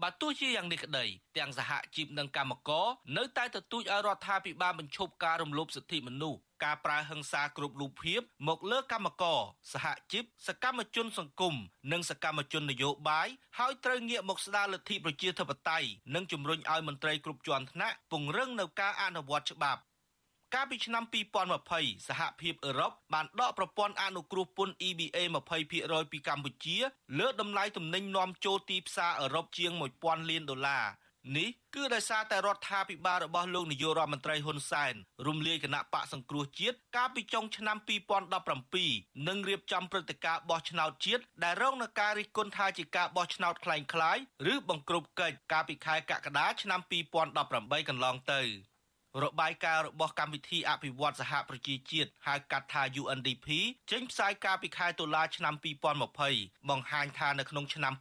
[0.02, 1.04] បើទោះជាយ៉ាងនេះក្តី
[1.38, 9.40] ទាំងសហជីពនិងកម្មករនៅតែទទូចឲ្យរដ្ឋាភិបាលបញ្ឈប់ការរំលោភសិទ្ធិមនុស្សការប្រើហិង្សាគ្រប់រូបភាពមកលើកម្មករ
[9.72, 11.54] សហជីពសកម្មជនសង្គម
[11.92, 13.28] និងសកម្មជននយោបាយ
[13.58, 19.80] ហើយត្រូវងាកមកស្ដារលទ្ធិប្រជាធិបតេយ្យនិងជំរុញឲ្យមន្ត្រីគ្រប់ជាន់ថ្នាក់ពង្រឹងនៅការអនុវត្តច្បាប់
[20.55, 21.03] កាលពីឆ្នាំ
[21.55, 25.17] 2020សហភាពអឺរ៉ុបបានដកប្រព័ន្ធអនុគ្រោះពន្ធ EBA
[25.65, 26.77] 20%ពីកម្ពុជា
[27.19, 29.71] លើតម្លៃទំនិញនាំចូលទីផ្សារអឺរ៉ុបជាង
[30.01, 30.85] 1000លានដុល្លារ
[31.37, 34.93] នេះគឺដោយសារតែរដ្ឋាភិបាលរបស់លោកនាយករដ្ឋមន្ត្រីហ៊ុនសែន
[35.27, 37.77] រំលាយគណៈបកសង្គ្រោះជាតិកាលពីចុងឆ្នាំ
[38.51, 44.21] 2017និងរៀបចំព្រឹត្តិការណ៍បោះឆ្នោតជាតិដែលរងនឹងការរិះគន់ថាជាការបោះឆ្នោតคล้ายៗ
[44.53, 46.79] ឬបង្ក្រប់កិច្ចកាលពីខែកក្កដាឆ្នាំ
[47.35, 48.41] 2018កន្លងទៅ
[49.24, 53.46] របាយការណ៍របស់កម្មវិធីអភិវឌ្ឍសហប្រជាជាតិហៅកាត់ថា UNDP
[53.90, 55.54] ចេញផ្សាយកាលពីខែតុលាឆ្នាំ
[56.12, 57.92] 2020បង្ហាញថានៅក្នុងឆ្នាំ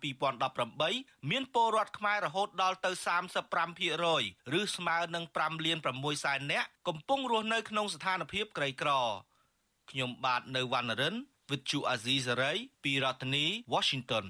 [0.62, 2.92] 2018មានពលរដ្ឋខ្មែររហូតដល់ទៅ
[3.76, 8.92] 35%ឬស្មើនឹង5លាន6សែននាក់កំពុងរស់នៅក្នុងស្ថានភាពក្រីក្រ
[9.92, 11.16] ខ្ញុំបាទនៅវណ្ណរិន
[11.50, 14.26] With Chu Azizi Saray ពីរដ្ឋធានី Washington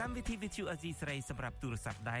[0.00, 2.20] កម្មវិធី With Chu Azizi Saray សម្រាប់ទូរស័ព្ទដៃ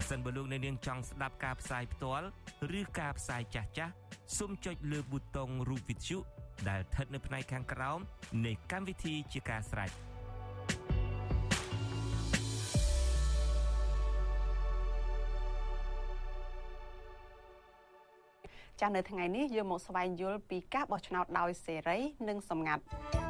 [0.00, 2.26] ប្រសិនបើលោកអ្នកនាងចង់ស្ដាប់ការផ្សាយផ្ទាល់
[2.78, 3.92] ឬការផ្សាយចាស់ចាស់
[4.38, 6.18] សូមចុចលើប៊ូតុងរូបវិទ្យុ
[6.68, 7.98] ដែលស្ថិតនៅផ្នែកខាងក្រោម
[8.46, 9.90] នៃកម្មវិធីជាការស្ដាយ
[18.80, 23.27] ចាស់នៅថ្ងៃនេះយើងមកស្វែងយល់ពីការបោះឆ្នោតដោយសេរី និងសម្ងាត់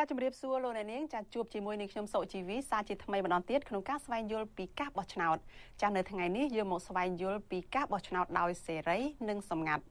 [0.00, 5.36] ចាជំរាបសួរលោកអ្នកនាងចាជួបជាមួយនឹងខ្ញុំសុជីវីសាជាថ្មីម្ដងទៀតក្នុងការស្វែងយល់ពីការបោះឆ្នោត
[5.82, 9.84] ចានៅថ្ងៃនេះយើងមកស្វែងយល់ពីការបោះឆ្នោតដោយសេរីនិងសម្ងាត់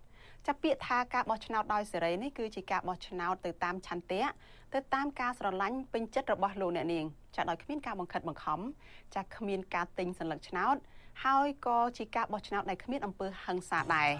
[0.48, 4.24] ចាប់ពាក្យថាការបោះឆ្នោតដោយសេរីនេះគឺជាការបោះឆ្នោតទៅតាមឆន្ទៈ
[4.74, 8.60] ទៅតាមការស្រឡាញ់ពេញចិត្តរបស់លោកអ្នកនាងចាដោយគ្មានការបង្ខិតបង្ខំ
[9.15, 10.76] ចាគ្មានការទិញសញ្ញាឆ្នោត
[11.24, 14.12] ហើយក៏ជាការបោះឆ្នោតដែលគ្មានអំពើហិង្សាដែរ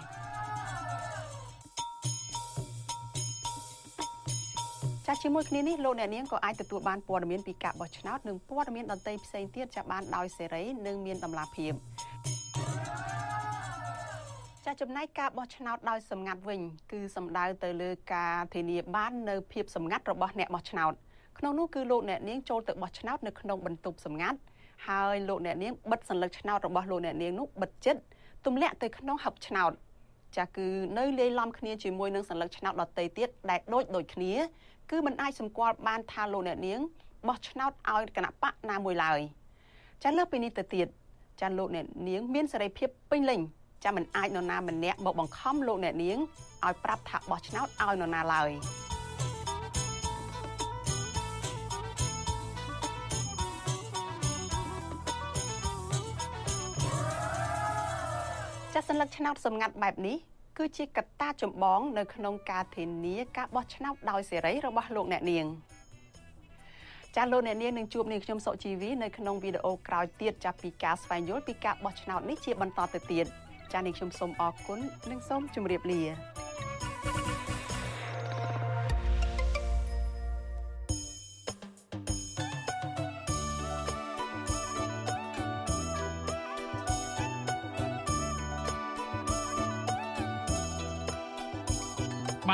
[5.12, 11.72] ចាជាមួយគ្នានេះលោកអ្នកនាងក៏អាចទទួលបានព័ត៌មានពីការបោះឆ្នោតនិងព័ត៌មានដទៃផ្សេងទៀតចាប់បានដោយសេរីនិងមានតម្លាភាព
[14.64, 16.60] ចាចំណែកការបោះឆ្នោតដោយសម្ងាត់វិញ
[16.92, 20.92] គឺសំដៅទៅលើការធានាបាននៅភាពសម្ងាត់របស់អ្នកបោះឆ្នោត
[21.38, 24.38] ក្នុងនោះគឺលោកអ្នកនាងចូលទៅបោះឆ្នោតនៅក្នុងបន្ទប់សម្ងាត់
[24.88, 28.00] ហើយលោកអ្នកនាងបិទសញ្ញាឆ្នោតរបស់លោកអ្នកនាងនោះបិទចិត្ត
[28.46, 29.72] ទម្លាក់ទៅក្នុងហឹបឆ្នោត
[30.36, 30.66] ចាគឺ
[30.98, 34.32] នៅលាយឡំគ្នាជាមួយនឹងសញ្ញាឆ្នោតដតីទៀតដែលដូចដូចគ្នា
[34.90, 36.80] គឺมันអាចសម្គាល់បានថាលោកអ្នកនាង
[37.28, 39.20] បោះឆ្នោតឲ្យគណៈបកណាមួយឡើយ
[40.02, 40.86] ចាលើពីនេះទៅទៀត
[41.40, 43.40] ចាលោកអ្នកនាងមានសេរីភាពពេញលេញ
[43.84, 46.18] ចាមិនអាចនរណាម្នាក់មកបង្ខំលោកអ្នកនាង
[46.64, 48.50] ឲ្យប្រាប់ថាបោះឆ្នោតឲ្យនរណាឡើយ
[58.80, 60.16] ចាសញ្ញាឆ្នោតសម្ងាត់បែបនេះ
[60.58, 65.46] គឺជាកត្តាចម្បងនៅក្នុងការធានាការបោះឆ្នោតដោយសេរីរបស់លោកអ្នកនាង
[67.16, 73.26] ចាលោកអ្នកនាងនឹងជួបនាងខ្ញុំសុជីវីនៅក្នុងវីដេអូក្រោយទៀតចាប់ពីការស្វែងយល់ពីការបោះឆ្នោតនេះជាបន្តទៅទៀត
[73.72, 76.02] ចានាងខ្ញុំសូមអរគុណនិងសូមជម្រាបលា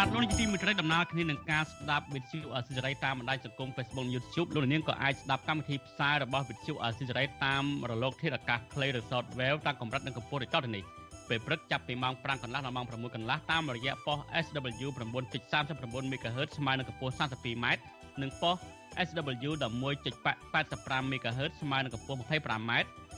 [0.01, 10.85] បាទលោកនាយកទីមេត្រីដំណើរគ្នានឹងការស្ដាប់វិទ្យុអសិរ័យតាមបណ្ដាញសង្គម Facebook YouTube លោកនាងក៏អាចស្ដាប់កម្មវិធីផ្សាយរបស់វិទ្យុអសិរ័យតាមរលកធាតុអាកាស Play Resort Wave តាមកម្រិតនិងកម្ពស់ដូចតទៅនេះ
[11.29, 17.67] ពេលព្រឹកចាប់ពីម៉ោង5កន្លះដល់ម៉ោង6កន្លះតាមរយៈប៉ុស SW 9.39 MHz ស្មើនឹងកម្ពស់ 32m
[18.23, 18.57] និងប៉ុស
[19.07, 22.73] SW 11.85 MHz ស្មើនឹងកម្ពស់ 25m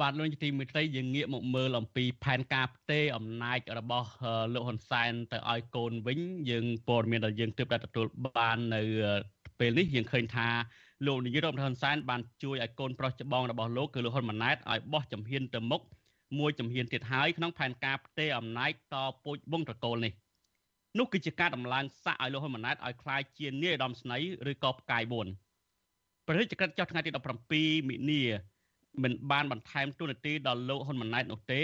[0.00, 4.10] បាទលោកជាទីមេត្រីយើងងាកមកមើលអំពីផែនការផ្ទេរអំណាចរបស់
[4.54, 8.82] លោកហ៊ុនសែនទៅឲ្យកូនវិញយើងព័ត៌មានដែលយើងទើបតែទទួលបាននៅ
[9.58, 10.48] ពេលនេះយើងឃើញថា
[11.06, 15.80] លោកនាយករដ្ឋមន្ត្រីហ៊ុនសែនបានជួយឲ្យកូនប្រុសច្បងរបស់លោកគឺលោកហ៊ុនម៉ាណែតឲ្យបោះជំហានទៅមុខ
[16.38, 20.12] មួយជំហានទៀតហើយក្នុងផែនការផ្ទេរអំណាចតពូជវងត្រកូលនេះ
[20.98, 24.18] នោះគឺជាការដំឡើងស័កឲ្យលោកហ៊ុនម៉ាណែតឲ្យក្លាយជានាយឧត្តមស្នី
[24.50, 25.02] ឬក៏ផ្កាយ
[25.64, 27.10] 4ព្រះរាជក្រឹត្យចុះថ្ងៃទី
[27.50, 28.22] 17មិនិនា
[29.02, 31.62] មិនបានបន្ថែមទូនាទីដល់លោកហ៊ុនម៉ាណែតនោះទេ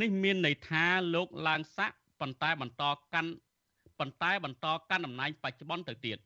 [0.00, 2.82] នេះមានន័យថាលោកឡើងស័កប៉ុន្តែបន្ត
[3.14, 3.30] កាន់
[3.98, 6.18] ប៉ុន្តែបន្តកាន់តំណែងបច្ចុប្បន្នទៅទៀត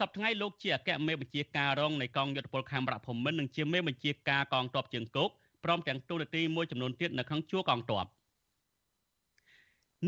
[0.00, 5.30] សប្តាហ៍ថ្ងៃលោកជាអគ្គមេបញ្ជាការរងនៃកងយុទ្ធពលខេមរៈភូមិន្ទនិងជាមេបញ្ជាការកងទ័ពជើងគោក
[5.64, 8.06] ព្រមទាំងទូនាទីមួយចំនួនទៀតនៅក្នុងជួរកងទ័ព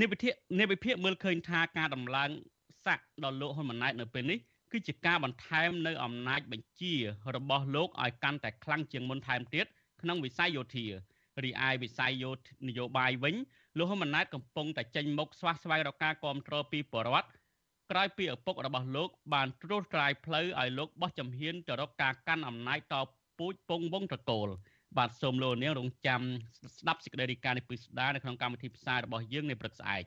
[0.00, 2.30] និវិភាកនិវិភាកមើលឃើញថាការដំឡើង
[2.84, 4.38] ស័កដល់លោកហ៊ុនម៉ាណែតនៅពេលនេះ
[4.72, 6.94] គឺជាការបន្ថែមនៅអំណាចបញ្ជា
[7.36, 9.66] របស់លោកឲ្យកាន់តែខ្លាំងជាងមុនថែមទៀត
[10.02, 10.86] ក្នុងវិស័យយោធា
[11.44, 12.30] រីឯវិស័យយោ
[12.68, 13.34] នយោបាយវិញ
[13.78, 17.28] លោកហ៊ុនម៉ាណែតកំពុងតែចេញមុខស្វះស្វែងរកការគ្រប់គ្រងពីបរដ្ឋ
[17.90, 22.94] ក្រោយពីឪពុករបស់លោកបានត្រួសត្រាយផ្លូវឲ្យលោកបោះជំហានទៅរកការកាន់អំណាចត
[23.38, 24.48] ពូជពងវងត្រកូល
[24.98, 26.20] បាទសូមលោកនាងរងចាំ
[26.78, 30.04] ស្ដាប់សេចក្តីរាយការណ៍នេះពីស្ដារនៅក្នុងកម្មវិធីផ្សាយរបស់យើងនៅព្រឹកស្អែក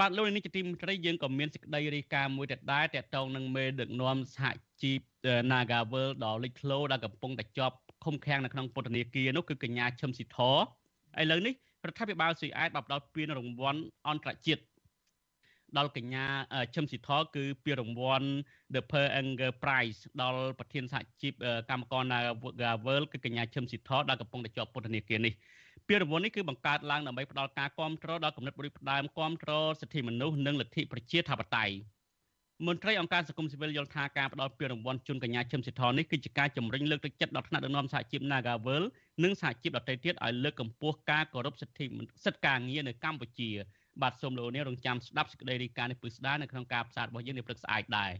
[0.00, 4.46] បាទលោកនេះជាទីមន្ត្រីយើងក៏មានសេចក្តីរាយការណ៍មួយទៀតដែរតកតងនឹងមេដឹកនាំសហ
[4.82, 5.00] ជីព
[5.50, 10.38] Nagavel ដល់លេចធ្លោដែលកំពុងតែជាប់ឃុំឃាំងនៅក្នុងពន្ធនាគារនោះគឺកញ្ញាឈឹមស៊ីធ
[11.20, 11.54] ឥឡូវនេះ
[11.86, 14.62] រដ្ឋាភិបាលស៊ុយអែតបានផ្ដល់ពានរង្វាន់អន្តរជាតិ
[15.76, 16.24] ដល់កញ្ញា
[16.74, 18.28] ឈឹមស៊ីធគឺពានរង្វាន់
[18.74, 21.32] The Per Anger Prize ដល់ប្រធានសហជីព
[21.70, 25.34] កម្មករ Nagavel គឺកញ្ញាឈឹមស៊ីធដែលកំពុងតែជាប់ពន្ធនាគារនេះ
[25.88, 31.74] ពានរង្វាន់នេះគឺបង្កើតឡើងដើម្បីផ្ដល់ការគាំទ្រដល់គំនិតបុរីផ្ដើមគាំទ្រសិទ្ធិមនុស្សនិងលទ្ធិប្រជាធិបតេយ្យ
[32.66, 38.82] មន្ត្រីអង្គការសង្គមស៊ីវិលយល់ថាការផ្ដល់ពានរង្វាន់ជូនកញ្ញាឈឹមសិទ្ធនេះគឺជាការជំរុញលើកទឹកចិត្តដល់ថ្នាក់ដឹកនាំសហជីព Nagavel
[39.24, 41.86] និងសហជីពដទៃទៀតឲ្យលើកកម្ពស់ការគោរពសិទ្ធិ
[42.24, 43.50] សិទ្ធិការងារនៅកម្ពុជា
[44.02, 48.12] បាទសូមលោកនាងរងចាំស្ដាប់សេចក្តីរាយការណ៍នេះពឹស្ដារនៅក្នុងការផ្សាយរបស់យើងនៅព្រឹកស្អែកដែរ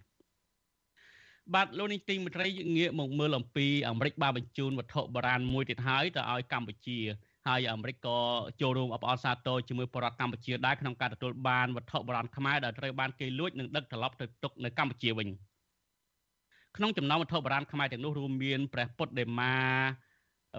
[1.54, 6.98] បាទលោកនាងទីមន្ត្រីងាកមកមើលអំពីអាមេរិកបានបញ្ជូនវត្ថុបុរាណមួយទៀតហើយទៅឲ្យកម្ពុជា
[7.46, 8.18] ហើយអាមេរិកក៏
[8.60, 15.28] ចូលរួមអបអរសាទរជាមួយបរដ្ឋកម្ពុជាដែរក្នុងការទទួលបានវត្ថុបុរាណខ្មែរដែលត្រូវបានគេលួចនិងដឹកត្រឡប់ទៅទុកនៅកម្ពុជាវិញ
[16.76, 19.54] ក្នុងចំណោមវត្ថុបុរាណខ្មែរទាំងនោះរួមមានព្រះពុទ្ធដេមា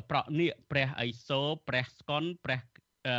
[0.09, 2.59] ប្រក់នាគព្រះឥសូរព្រះស្កុនព្រះ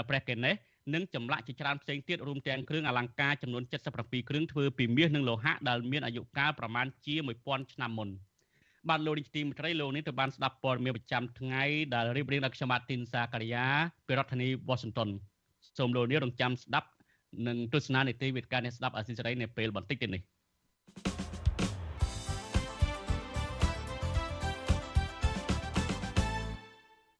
[0.08, 0.56] ព្រះកេណេស
[0.94, 3.62] និងចម្លាក់ជាច្រើនផ្សេងទៀតរួមទាំងគ្រឿងអលង្ការចំនួន
[3.96, 8.08] 77គ្រឿងធ្វើពីមាសនិងលោហៈដែលមានអាយុកាលប្រមាណជា1000ឆ្នាំមុន។
[8.88, 11.62] បាទលោកនាយកទីមេត្រីលោកនេះទៅបានស្ដាប់ព័ត៌មានប្រចាំថ្ងៃ
[11.94, 13.66] ដែលរៀបរៀងដោយខ្ញុំបាទទីនសាការីយ៉ា
[14.06, 15.08] ពីរដ្ឋធានី Washington
[15.78, 16.88] សូមលោកនាងរងចាំស្ដាប់
[17.46, 20.22] និងទស្សនានីតិវិទ្យានេះស្ដាប់អាស៊ីសេរីនៅពេលបន្តិចទៀតនេះ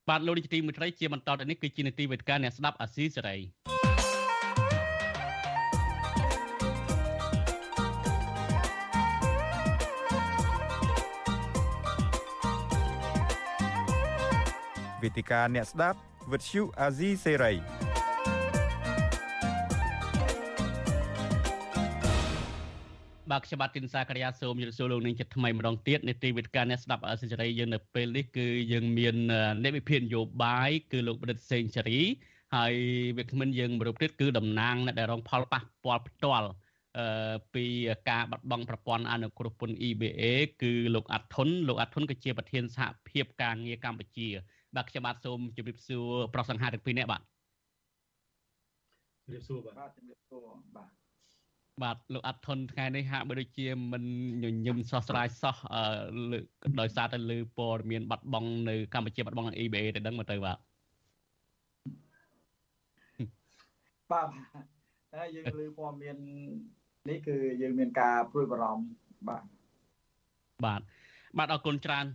[0.09, 3.37] បាទលោកនាយកទីមេត្រីជាបន្តទៅនេះគឺជានីតិវិទ្យាអ្នកស្ដាប់អាស៊ីសេរី
[15.09, 15.99] វេទិកាអ្នកស្ដាប់
[16.33, 17.53] វិទ្យុអាស៊ីសេរី
[23.31, 29.17] បាទខ្ញុំបាទទីនសាករិយាសូមជម្រាបសួរលោកនាងជាថ្មីម្ដងទៀតនេតិវិទ្យាអ្នកស្ដាប់អសិរ័យយើងនៅពេលនេះគឺយើងមាន
[29.63, 32.01] អ្នកវិភាគនយោបាយគឺលោកបណ្ឌិតសេងសេរី
[32.57, 32.75] ហើយ
[33.17, 36.49] វាគ្មិនយើងរូបទៀតគឺតំណាងអ្នកដែលរងផលប៉ះពាល់ផ្ទាល់
[36.99, 37.65] អឺពី
[38.11, 40.23] ការបាត់បង់ប្រព័ន្ធអនុគ្រោះពន្ធ EBA
[40.63, 44.29] គឺលោកអាត់ធុនលោកអាត់ធុនគឺជាប្រធានសហភាពការងារកម្ពុជា
[44.77, 47.23] បាទខ្ញុំបាទសូមជម្រាបសួរប្រុសសង្ហាទាំងពីរនាក់បាទ
[49.25, 50.41] ជម្រាបសួរបាទជម្រាបសួរ
[50.77, 50.89] បាទ
[51.83, 54.05] បាទលោកអត់ធនថ្ងៃនេះហាក់បីដូចជាមិន
[54.43, 55.57] ញញឹមសោះស្រាយសោះ
[56.81, 60.59] ដោយសារតែលើព័ត៌មានបាត់បង់នៅកម្ពុជាបាត់បង់ EBA ទៅដឹងមកទៅបាទ
[64.13, 64.29] បាទ
[65.13, 66.17] តែយើងលើព័ត៌មាន
[67.09, 68.85] នេះគឺយើងមានការព្រួយបារម្ភ
[69.29, 69.43] បាទ
[70.67, 70.81] បាទ
[71.37, 72.07] បាទអរគុណច្រើន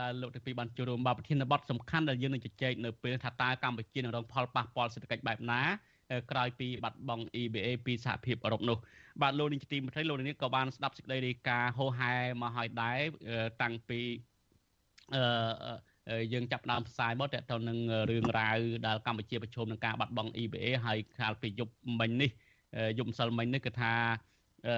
[0.00, 5.62] ដែលលោកទាំងពីរបានចូលរួមបាទប្រធានបទសំខាន់ដែលយើងនឹងជជែកនៅពេលថាតើកម្ពុជានឹងរងផលប៉ះពាល់សេដ្ឋកិច្ចបែបណា
[6.30, 8.78] ក្រោយពីបាត់បង់ EBA ពីសហភាពអឺរ៉ុបនោះ
[9.22, 12.98] បាទលោកនាយកទីមេត្រីលោកនាងក៏បានស្ដាប់សេចក្តីរាយការណ៍ហោហែមកហើយដែរ
[13.62, 14.00] តាំងពី
[15.14, 17.78] អឺយើងចាប់ដើមផ្សាយមកតទៅនឹង
[18.10, 22.30] រឿងរ៉ាវដែលកម្ពុជាប្រឈមនឹងការបាត់បង់ EBA ហើយខាលពីយប់មិញនេះ
[22.98, 23.92] យប់ម្សិលមិញនេះគឺថា
[24.68, 24.76] អឺ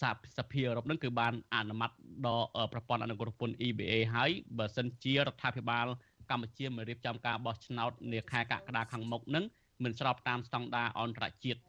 [0.00, 1.90] សាសភាអឺរ៉ុបនឹងគឺបានអនុម័ត
[2.26, 5.86] ដល់ប្រព័ន្ធអនុគ្រោះពន្ធ EBA ហើយបើសិនជារដ្ឋាភិបាល
[6.30, 9.44] កម្ពុជាមិនរៀបចំការបោះឆ្នោតនាខែកក្កដាខាងមុខនឹង
[9.84, 11.60] មិនស្របតាមស្តង់ដារអន្តរជាតិ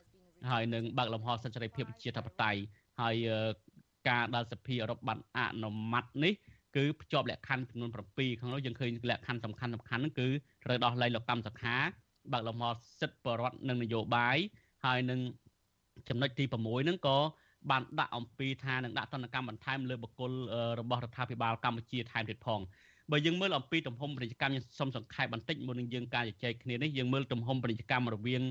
[0.52, 2.60] ហើយនឹងបើកលំហសិទ្ធិសេរីភាពជាធិបតេយ្យ
[3.02, 3.16] ហើយ
[4.10, 6.34] ការដែលសភាអឺរ៉ុបបានអនុម័តនេះ
[6.76, 10.28] គឺភ្ជាប់លក្ខខណ្ឌចំនួន7ក្នុងនោះយើងឃើញលក្ខខណ្ឌសំខាន់សំខាន់ហ្នឹងគឺ
[10.66, 11.76] ត្រូវដោះលែងលោកកម្មសខា
[12.34, 12.66] បើកលំហ
[13.00, 14.38] សិទ្ធិបរដ្ឋនិងនយោបាយ
[14.86, 15.20] ហើយនឹង
[16.10, 17.18] ចំណុចទី6ហ្នឹងក៏
[17.72, 20.32] បានដាក់អំពីថានឹងដាក់ទណ្ឌកម្មបន្ថែមលើបុគ្គល
[20.80, 22.60] របស់រដ្ឋាភិបាលកម្ពុជាថែមទៀតផង
[23.12, 28.42] បើយើងមើលអំពីទំហំពាណិជ្ជកម្មខ្ញុំសូមសង្ខេបបន្តិចមុននឹងយើងការជជែកគ្នានេះយើងមើលទំហំពាណិជ្ជកម្មរវាង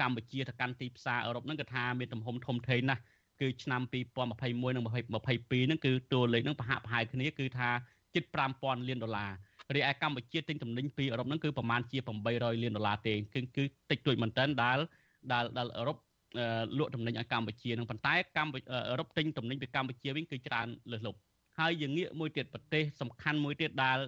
[0.00, 3.02] កម្ពុជាទៅកាន់ទីផ្សារអឺរ៉ុបហ្នឹងគឺថាមានទំហំធំធេងណាស់
[3.40, 7.68] គឺឆ្នាំ2021និង2022ហ្នឹងគឺតួលេខហ្នឹងប្រហាក់ប្រហែលគ្នាគឺថា
[8.14, 8.24] ជិត
[8.56, 9.32] 5000លានដុល្លារ
[9.74, 11.98] រីឯកម្ពុជាទិញទំនិញពីអឺរ៉ុបហ្នឹងគឺប្រមាណជា
[12.30, 14.78] 800លានដុល្លារទេគឺគឺតិចតួចមែនតើដែល
[15.32, 15.96] ដែលដែលអឺរ៉ុប
[16.78, 21.18] លក់ទំនិញឲ្យកម្ពុជានឹងប៉ុន្តែកម្ពុជាអឺរ៉ុបទិញទំនិញពីកម្ពុជាវិញគឺច្រើនលើសលប់
[21.58, 23.98] ហើយយើងងាកមួយទៀតប្រទេសសំខាន់មួយទៀតដែល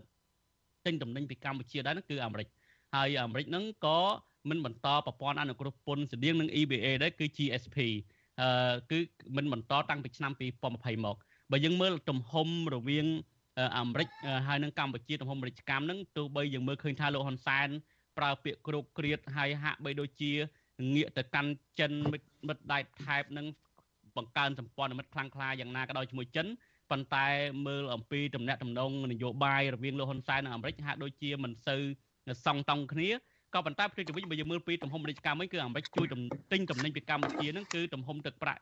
[0.87, 2.49] ទិញទំនិញពីកម្ពុជាដែរនោះគឺអាមេរិក
[2.95, 4.01] ហើយអាមេរិកហ្នឹងក៏
[4.49, 7.79] មិនបន្តប្រព័ន្ធអនុគ្រោះពន្ធស្តៀងនឹង EBA ដែរគឺ GSP
[8.41, 8.99] អឺគឺ
[9.37, 10.33] មិនបន្តតាំងពីឆ្នាំ
[10.69, 11.17] 2020មក
[11.51, 13.07] បើយើងមើលទំហំរវាង
[13.79, 14.09] អាមេរិក
[14.47, 17.69] ហើយនិងកម្ពុជាទំហំពាណិជ្ជកម្មហ្នឹងទោះបីយើងមើលឃើញថាលោកហ៊ុនសែន
[18.19, 20.33] ប្រើពាក្យគ្រោកគ្រាតហើយហាក់បីដូចជា
[20.95, 21.93] ងាកទៅកាន់ចិន
[22.49, 23.47] មិត្តដៃថែបនឹង
[24.17, 26.47] បង្កើនសម្ព័ន្ធមិត្តខ្លាំងក្លាយ៉ាងណាក៏ដោយជាមួយចិន
[26.91, 27.27] ប៉ុន្តែ
[27.67, 31.83] មើលអំពីតំណែងតំណងនយោបាយរវាងលោកហ៊ុនសែននិងអាមេរិកហាក់ដូចជាមិនសូវ
[32.47, 33.09] សងតង់គ្នា
[33.55, 36.07] ក៏ប៉ុន្តែផ្ទុយទៅវិញបើយើងមើលពីទំហំពាណិជ្ជកម្មវិញគឺអាមេរិកជួយ
[36.53, 38.61] ទិញតំណែងពីកម្ពុជាហ្នឹងគឺទំហំទឹកប្រាក់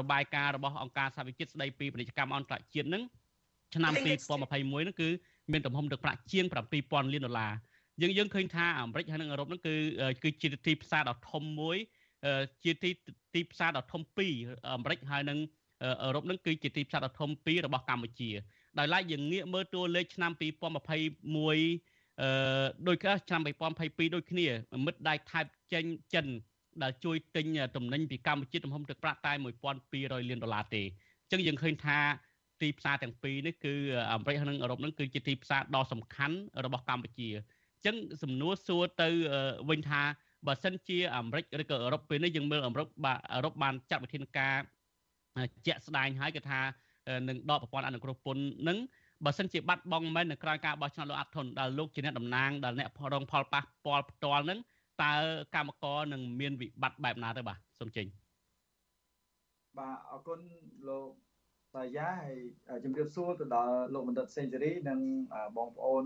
[0.00, 3.02] របាយការណ៍របស់អង្គការសហវិជាតិស្ដីពីពាណិជ្ជកម្មអន្តរជាតិហ្នឹង
[3.74, 4.02] ឆ្នាំ2021
[4.40, 5.08] ហ្នឹងគឺ
[5.52, 6.44] មានទំហំទឹកប្រាក់ជាង
[6.80, 7.52] 7000លានដុល្លារ
[8.02, 9.74] យើងយើងឃើញថាអាមេរិកហើយនិងអឺរ៉ុបហ្នឹងគឺ
[10.22, 11.76] គឺជាទីផ្សារដ៏ធំមួយ
[12.64, 12.90] ជាទី
[13.34, 14.32] ទីផ្សារដ៏ធំពីរ
[14.72, 15.38] អាមេរិកហើយនិង
[16.02, 18.30] អឺរ៉ុបនឹងគឺជាទីផ្សារដ៏ធំពីររបស់កម្ពុជា
[18.78, 22.30] ដោយឡែកយើងងាកមើលតួលេខឆ្នាំ2021អឺ
[22.88, 24.46] ដូចគ្នាឆ្នាំ2022ដូចគ្នា
[24.84, 25.40] មិត្តដៃថៃ
[25.72, 26.26] ចេញចិន
[26.82, 29.32] ដែលជួយទិញទំនិញពីកម្ពុជាទំហំទឹកប្រាក់តែ
[29.80, 30.82] 1200លានដុល្លារទេ
[31.22, 31.98] អញ្ចឹងយើងឃើញថា
[32.62, 33.74] ទីផ្សារទាំងពីរនេះគឺ
[34.12, 39.08] អាមេរិកនិងអឺរ៉ុបនឹងគឺជាទីផ្សារដ៏សំខាន់របស់កម្ពុជាអញ្ចឹងសំណួរសួរទៅ
[39.70, 40.02] វិញថា
[40.46, 44.56] បើសិនជាអាមេរិកឬក៏អឺរ៉ុបពេលនេះយើងមើលអឺរ៉ុបបាទអឺរ៉ុបបានចាត់វិធានការ
[45.66, 46.60] ជាក់ស្ដែងហើយគឺថា
[47.28, 48.78] នឹងដកប្រព័ន្ធអនុគ្រោះពន្ធនឹង
[49.24, 54.58] បើសិនជាបាត់បង់មែននៅក្រៅការបោះឆ្នោតលោកអាត់ធុនដែលលោកជាអ្នកតំណាងដែលអ្នករងផលប៉ះពាល់ផ្ទាល់នឹង
[55.02, 55.12] តើ
[55.54, 58.06] កម្មករនឹងមានវិបត្តិបែបណាទៅបាទសូមចេញ
[59.78, 60.40] បាទអរគុណ
[60.88, 61.08] លោក
[61.76, 62.08] តាយា
[62.68, 65.00] ហើយជំរាបសួរទៅដល់លោកបណ្ឌិតសេងសេរីនិង
[65.56, 66.04] បងប្អូន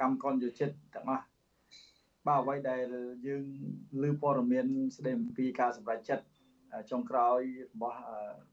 [0.00, 1.24] កម្មករយោជិតទាំងអស់
[2.26, 2.82] បាទអ្វីដែល
[3.26, 3.44] យើង
[4.02, 4.66] លើព័ត៌មាន
[4.96, 6.24] ស្ដីអំពីការសម្រេចចិត្ត
[6.90, 7.40] ចុងក្រោយ
[7.74, 7.98] របស់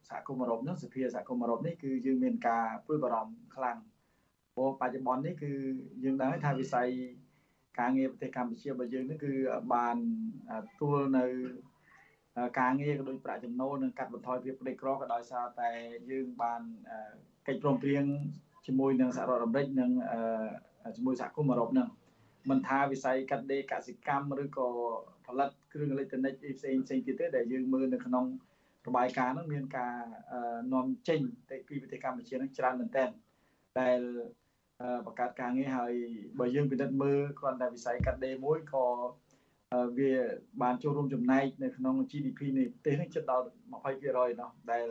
[0.10, 3.78] សហគមន៍អឺរ៉ុបនោះសភាសហគមន៍អឺរ៉ុបនេះគឺយើងមានការព្រួយបារម្ភខ្លាំង
[4.56, 5.52] ព្រោះបច្ចុប្បន្ននេះគឺ
[6.04, 6.88] យើងដឹងថាវិស័យ
[7.80, 9.34] ការងារប្រទេសកម្ពុជារបស់យើងនេះគឺ
[9.74, 9.98] បាន
[10.80, 11.26] ទួលនៅ
[12.60, 15.70] ការងារក៏ដូចប្រាក់ចំណូលនិងកាត់បន្ថយភាពក្រីក្រក៏ដោយសារតែ
[16.12, 16.62] យើងបាន
[17.48, 18.06] កិច្ចព្រមព្រៀង
[18.68, 19.92] ជាមួយនឹងសហរដ្ឋអាមេរិកនិង
[20.96, 21.90] ជាមួយសហគមន៍អឺរ៉ុបហ្នឹង
[22.50, 24.68] មិនថាវិស័យកាត់ដេរកសិកម្មឬក៏
[25.28, 28.26] ផលិតគ្រឿងអេឡិចត្រូនិកផ្សេងផ្សេងទៀតទេដែលយើងមើលនៅក្នុង
[28.88, 29.96] របាយការណ៍ហ្នឹងមានការ
[30.74, 31.22] នាំចេញ
[31.52, 33.10] ទៅពីប្រទេសកម្ពុជាហ្នឹងច្រើនមែនទែន
[33.80, 34.00] ដែល
[35.06, 35.94] បង្កើតការងារហើយ
[36.40, 38.86] បើយើងពិនិត្យមើលគ្រាន់តែវិស័យកាត់ដេរមួយក៏
[39.98, 40.12] វា
[40.62, 43.46] បានចូលរួមចំណែកនៅក្នុង GDP នៃប្រទេសនេះជិតដល់
[43.92, 44.86] 20%នោះដែល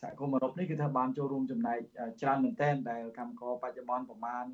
[0.00, 1.78] សហគមន៍អឺរ៉ុបនេះគឺថាបានចូលរួមចំណែក
[2.22, 4.44] ច្រើនមែនទែនដែលកម្មករបច្ចុប្បន្នប្រមាណ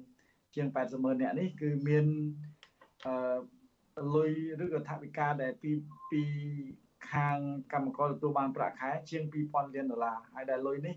[0.55, 2.07] ជាង80ម៉ឺននាក់នេះគឺមាន
[3.07, 4.31] អឺលុយ
[4.65, 5.71] ឬក៏ថវិកាដែលពី
[6.11, 6.23] ពី
[7.13, 7.39] ខាង
[7.73, 10.97] កម្មករទទួលបានប្រាក់ខែជាង2000លានដុល្លារហើយដែលលុយនេះ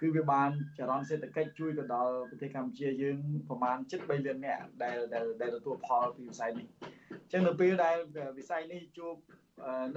[0.00, 4.96] គឺវាបានចរន្តសេដ្ឋកិច្ចជួយទៅដល់ប្រទេសកម្ពុជាយើងប្រមាណជិត3លាននាក់ដែល
[5.40, 6.68] ដែលទទួលផលពីវិស័យនេះ
[7.10, 7.96] អញ្ចឹងនៅពេលដែល
[8.38, 9.14] វិស័យនេះជួប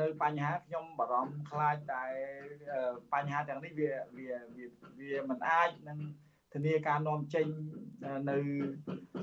[0.02, 2.06] នៅបញ្ហាខ្ញុំបារម្ភខ្លាចតែ
[3.14, 4.28] បញ្ហាទាំងនេះវាវា
[5.00, 6.00] វាមិនអាចនឹង
[6.56, 7.48] ធានាការនាំចេញ
[8.30, 8.38] នៅ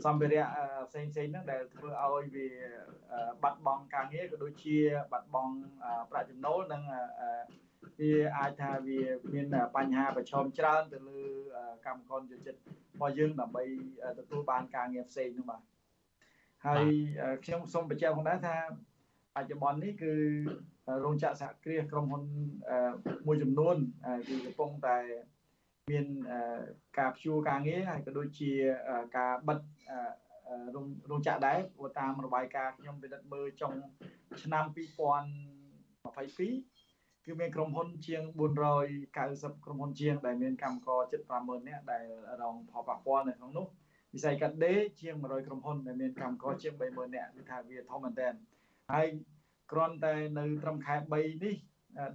[0.04, 0.46] សម្ភារៈ
[0.88, 2.48] ផ្សេងផ្សេងហ្នឹងដែលធ្វើឲ្យវា
[3.42, 4.76] បាត់បង់ការងារក៏ដូចជា
[5.12, 5.54] បាត់បង់
[6.10, 6.82] ប្រាក់ចំណូលនិង
[7.98, 8.98] វាអាចថាវា
[9.34, 11.20] មានបញ្ហាប្រឈមច្រើនទៅលើ
[11.86, 13.64] កម្មករយោជិតរបស់យើងដើម្បី
[14.18, 15.60] ទទួលបានការងារផ្សេងនោះបាទ
[16.66, 16.84] ហើយ
[17.44, 18.56] ខ្ញុំសូមបញ្ជាក់ផងដែរថា
[19.36, 20.12] បច្ចុប្បន្ននេះគឺ
[21.04, 22.22] រោងចក្រសហគ្រាសក្រុមហ៊ុន
[23.26, 23.76] មួយចំនួន
[24.28, 24.98] គឺកំពុងតែ
[25.90, 26.06] មាន
[26.98, 28.50] ការព្យួរការងារហើយក៏ដូចជា
[29.16, 29.58] ការបិទ
[30.74, 33.72] រោងរោងចក្រដែរព្រោះតាមរបាយការណ៍ខ្ញុំពិនិត្យមើលចុង
[34.42, 38.22] ឆ្នាំ2022គឺមានក្រុមហ៊ុនជាង
[38.94, 42.04] 490ក្រុមហ៊ុនជាង ដែលមានកម្មករជិត50000នាក់ដែល
[42.42, 43.66] រងផលប៉ះពាល់នៅក្នុងនោះ
[44.14, 48.32] វិស័យកាត់ដេរជាង100ក្រុមហ៊ុនដែលមានកម្មករជាង30000នាក់គឺថាវាធំមែនទែន
[48.92, 49.06] ហើយ
[49.72, 51.54] គ្រាន់តែនៅត្រឹមខែ3នេះ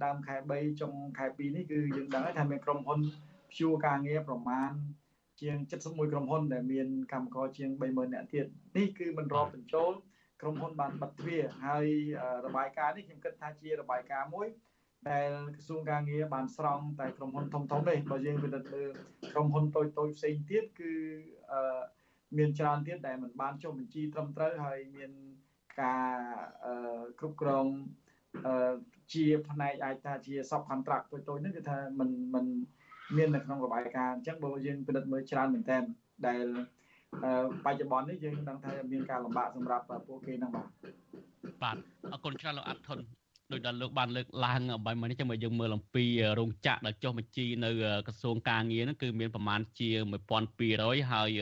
[0.04, 3.00] ដើមខែ3ចុងខែ2នេះគឺយើងដឹងហើយថាមានក្រុមហ៊ុន
[3.50, 4.70] ព្យួរការងារប្រមាណ
[5.40, 5.56] ជាង
[5.86, 9.92] 71ក្រុមហ៊ុន ដែលមានកម្មករជាង30000នាក់ទៀតនេះគឺមិនរាប់បញ្ចូល
[10.40, 11.86] ក្រុមហ៊ុនបានបិទទ្វារហើយ
[12.46, 14.48] របាយការណ៍នេះខ្ញុំគិតថាជារបាយការណ៍មួយ
[15.10, 18.90] ដែលក្រសួងការងារបានស្រង់តែក្រុមហ៊ុនធំធំទេបើយើងពិនិត្យមើល
[19.32, 20.92] ក្រុមហ៊ុនតូចតូចផ្សេងទៀតគឺ
[22.38, 25.10] មានច្រើនទៀតដែលមិនបានចុះបញ្ជីត្រឹមត្រូវហើយមាន
[25.82, 26.16] ការ
[27.18, 27.66] គ្រប់គ្រង
[29.12, 32.46] ជាផ្នែកអាចថាជា sub contract តូចតូចហ្នឹងគឺថាមិនមិន
[33.16, 35.78] មាននៅក្នុងរបាយការណ៍អញ្ចឹងបើយើងពិនិត្យមើលច្រើនមែនតើ
[36.26, 36.44] ដែល
[37.64, 40.66] បច្ចុប្បន្ននេះយើងដឹងថាមានការលំបាកសម្រាប់ពួកគេហ្នឹងបាទ
[41.62, 41.76] បាទ
[42.12, 42.98] អរគុណច្រើនលោកអាត់ធុន
[43.52, 46.04] ដោយដែលលោកបានលើកឡើងបាយមិញនេះចាំមកយើងមើលអំពី
[46.38, 47.70] រោងចក្រដែលចុះបញ្ជីនៅ
[48.06, 49.88] ក្រសួងការងារហ្នឹងគឺមានប្រមាណជា
[50.50, 51.40] 1200ហើយ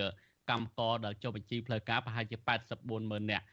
[0.50, 3.44] កម្មករដែលចុះបញ្ជីផ្លូវការប្រហែលជា84ម៉ឺននាក់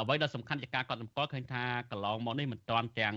[0.00, 3.14] អ្វីដែលសំខាន់ជាការកត់សម្គាល់ឃើញថាកន្លងមកនេះមិនទាន់ទាំង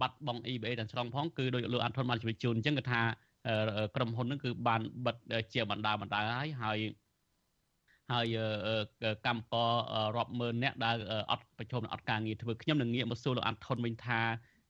[0.00, 3.00] បាត់បង់ EBA ទាំងស្រុងផងគឺដោយលោកអាន់ថុនបានជម្រាបជូនអញ្ចឹងគឺថា
[3.96, 5.16] ក្រុមហ៊ុនហ្នឹងគឺបានបិទ
[5.54, 6.78] ជាបណ្ដាបណ្ដាហើយហើយ
[8.12, 8.26] ហើយ
[9.26, 9.70] កម្មករ
[10.16, 10.96] រាប់ម៉ឺនអ្នកដែល
[11.30, 14.20] អត់ប្រឈមនឹងអត់ការងារធ្វើខ្ញុំនឹងងាកមកសួរលោកអាន់ថុនវិញថា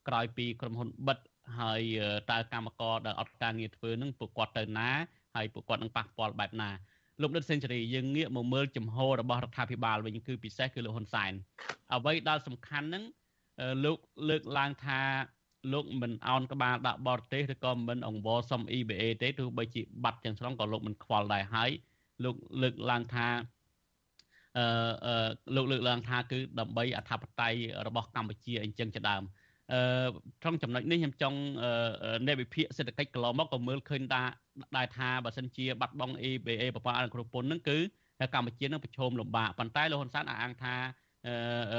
[0.09, 1.19] ក្រោយពីក្រុមហ៊ុនបិទ
[1.59, 1.83] ហើយ
[2.31, 4.89] តើកម្មករដែលអត់ការងារធ្វើនឹងពួកគាត់ទៅណា
[5.35, 6.71] ហើយពួកគាត់នឹងប៉ះពាល់បែបណា
[7.23, 11.33] លោកដិតសេនស៊ូរីយើងងាកមកមើលចំហរបស់រដ្ឋាភិបាលវិញគឺពិសេសគឺលោកហ៊ុនសែន
[11.95, 13.05] អ្វីដែលសំខាន់ហ្នឹង
[13.85, 15.01] លោកលើកឡើងថា
[15.73, 21.71] លោកមិនអោនក្បាលដាក់បរទេសឬក៏មិនអង្វរសុំ EBA ទេទោះបីជាបាត់ទាំងស្រុងក៏លោកមិនខ្វល់ដែរហើយ
[22.25, 23.29] លោកលើកឡើងថា
[24.59, 29.23] អឺលោកលើកឡើងថាគឺដើម្បីអធិបតេយ្យរបស់កម្ពុជាអញ្ចឹងជាដើម
[29.73, 29.81] អឺ
[30.43, 31.39] trong ចំណុចនេះខ្ញុំចង់
[32.29, 34.23] នៃវិភាគសេដ្ឋកិច្ចកន្លងមកក៏មើលឃើញថា
[34.77, 37.79] ដែរថាបើសិនជាបាត់បង់ EBA ប្រព័ន្ធអនុគ្រោះពន្ធហ្នឹងគឺ
[38.35, 40.81] កម្ពុជានឹងប្រឈមលំបាកប៉ុន្តែលោកហ៊ុនសែនអះអាងថារ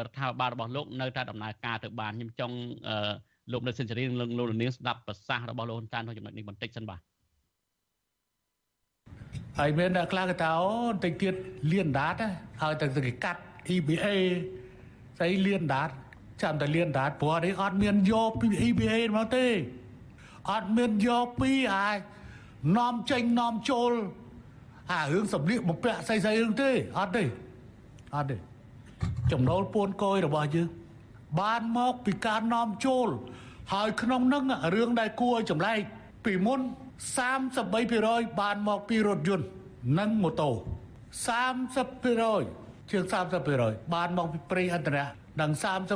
[0.08, 2.56] ដ្ឋាភិបាលរបស់លោកនៅតែដំណើរការទៅបានខ្ញុំចង់
[3.52, 7.00] លោកនៅសិនសេរីនឹងលោកនាងស្ដាប់ប្រសាសន៍របស់លោកហ៊ុនសែនក្នុងចំណុចនេះបន្តិចសិនបាទ
[9.60, 11.36] ហើយមានអ្នកខ្លះគេថាអូបន្តិចទៀត
[11.72, 12.16] លៀនដាត
[12.62, 13.42] ហើយតែគេកាត់
[13.76, 14.08] EBA
[15.18, 15.90] ស្អីលៀនដាត
[16.42, 19.46] ចាំតែលៀនដាតព្រោះនេះអត់មានយកពី EBA មកទេ
[20.52, 21.90] អត់មានយកពីអា
[22.78, 23.92] នាំចេញនាំចូល
[24.92, 27.24] អារឿងសម្លៀកបំពាក់ស្អីស្អីរឿងទេអត់ទេ
[28.16, 28.38] អត់ទេ
[29.32, 30.68] ចំណូលពួនកយរបស់យើង
[31.40, 33.10] បានមកពីការនាំចូល
[33.74, 34.44] ហើយក្នុងនឹង
[34.76, 35.80] រឿងដែលគួរឲ្យចម្លែក
[36.26, 36.60] ពីមុន
[37.50, 39.48] 33%បានមកពីរថយន្ត
[40.00, 40.50] និងម៉ូតូ
[41.30, 43.04] 30%ជាង
[43.50, 45.06] 30%បានមកពីប្រេងឥន្ធនៈ
[45.42, 45.52] និង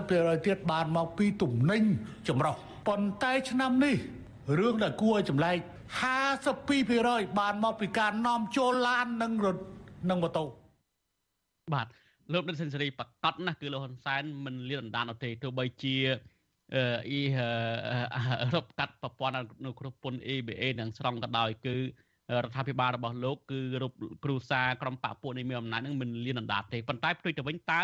[0.06, 1.84] 30%ទៀតបានមកពីទំនិញ
[2.28, 2.56] ចម្រុះ
[2.88, 3.96] ប៉ុន្តែឆ្នាំនេះ
[4.60, 5.58] រឿងដែលគួរឲ្យចម្លែក
[6.44, 9.58] 52%បានមកពីការនាំចូលឡាននិងរថ
[10.10, 10.46] និងម៉ូតូ
[11.74, 11.88] បាទ
[12.34, 15.96] លោកដិតសេនស៊ូរីប្រកាសណាស់គឺលោកហ៊ុនសែនមិនលៀនអណ្ដានអត់ទេទោះបីជា
[16.76, 17.22] អ៊ី
[18.54, 19.34] រົບកាត់ប្រព័ន្ធ
[19.66, 21.76] នៅគ្រប់ពន្ធ ABA នឹងស្រង់ក៏ដោយគឺ
[22.44, 23.94] រដ្ឋាភិបាលរបស់លោកគឺរូប
[24.24, 27.82] គ្រូសាក្រុមបពពួកនេះមានអំណាចនឹងមិនលៀនអណ្ដាតទេប៉ុន្តែផ្ទុយទៅវិញតើ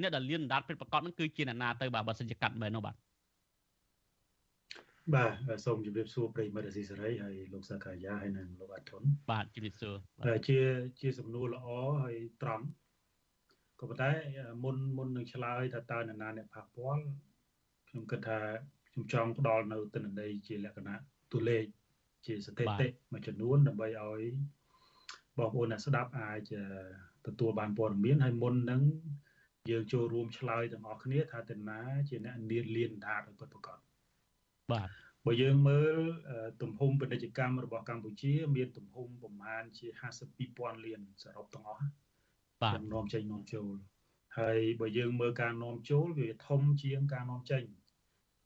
[0.00, 2.96] អ្នកដែលលៀនអណ្ដាតពិតប្រាកដនឹងគឺជាអ្នកណាទៅបាទបើសិនជាកាត់មែននោះបាទ
[5.14, 5.30] បាទ
[5.64, 9.94] សូមជម្រាបសួរប្រិយមិត្តអស៊ីសេរីហើយលោកសាកាយាហើយនិងលោកអាតុនបាទជម្រាបសួរ
[10.48, 10.58] ជា
[11.00, 11.68] ជាសំណួរល្អ
[12.02, 12.64] ហើយត្រង់
[13.80, 14.10] ក៏ប៉ុន្តែ
[14.64, 17.02] មុនមុននឹងឆ្លើយថាតើនរណាអ្នកប៉ះពាល់
[17.88, 18.38] ខ្ញុំគិតថា
[18.90, 20.96] ខ្ញុំចង់ផ្ដល់នៅទិន្នន័យជាលក្ខណៈ
[21.32, 21.64] ទូលេខ
[22.26, 24.22] ជាស្ថិតិមួយចំនួនដើម្បីឲ្យ
[25.38, 26.52] បងប្អូនអ្នកស្ដាប់អាច
[27.26, 28.82] ទទួលបានព័ត៌មានហើយមុននឹង
[29.70, 33.78] យើងចូលរួមឆ្លើយទាំងអស់គ្នាថាតើណាជាអ្នកនៀនលៀនដាតឲ្យពិតប្រាកដ
[34.72, 34.88] បាទ
[35.26, 35.96] បើយើងមើល
[36.62, 39.86] ទំហំពាណិជ្ជកម្មរបស់កម្ពុជា មានទំហំប្រមាណជា
[40.36, 41.84] 52,000លានសរុបទាំងអស់
[42.62, 43.74] បាទនាំចេញនាំចូល
[44.38, 47.64] ហើយបើយើងមើលការនាំចូលវាធំជាងការនាំចេញ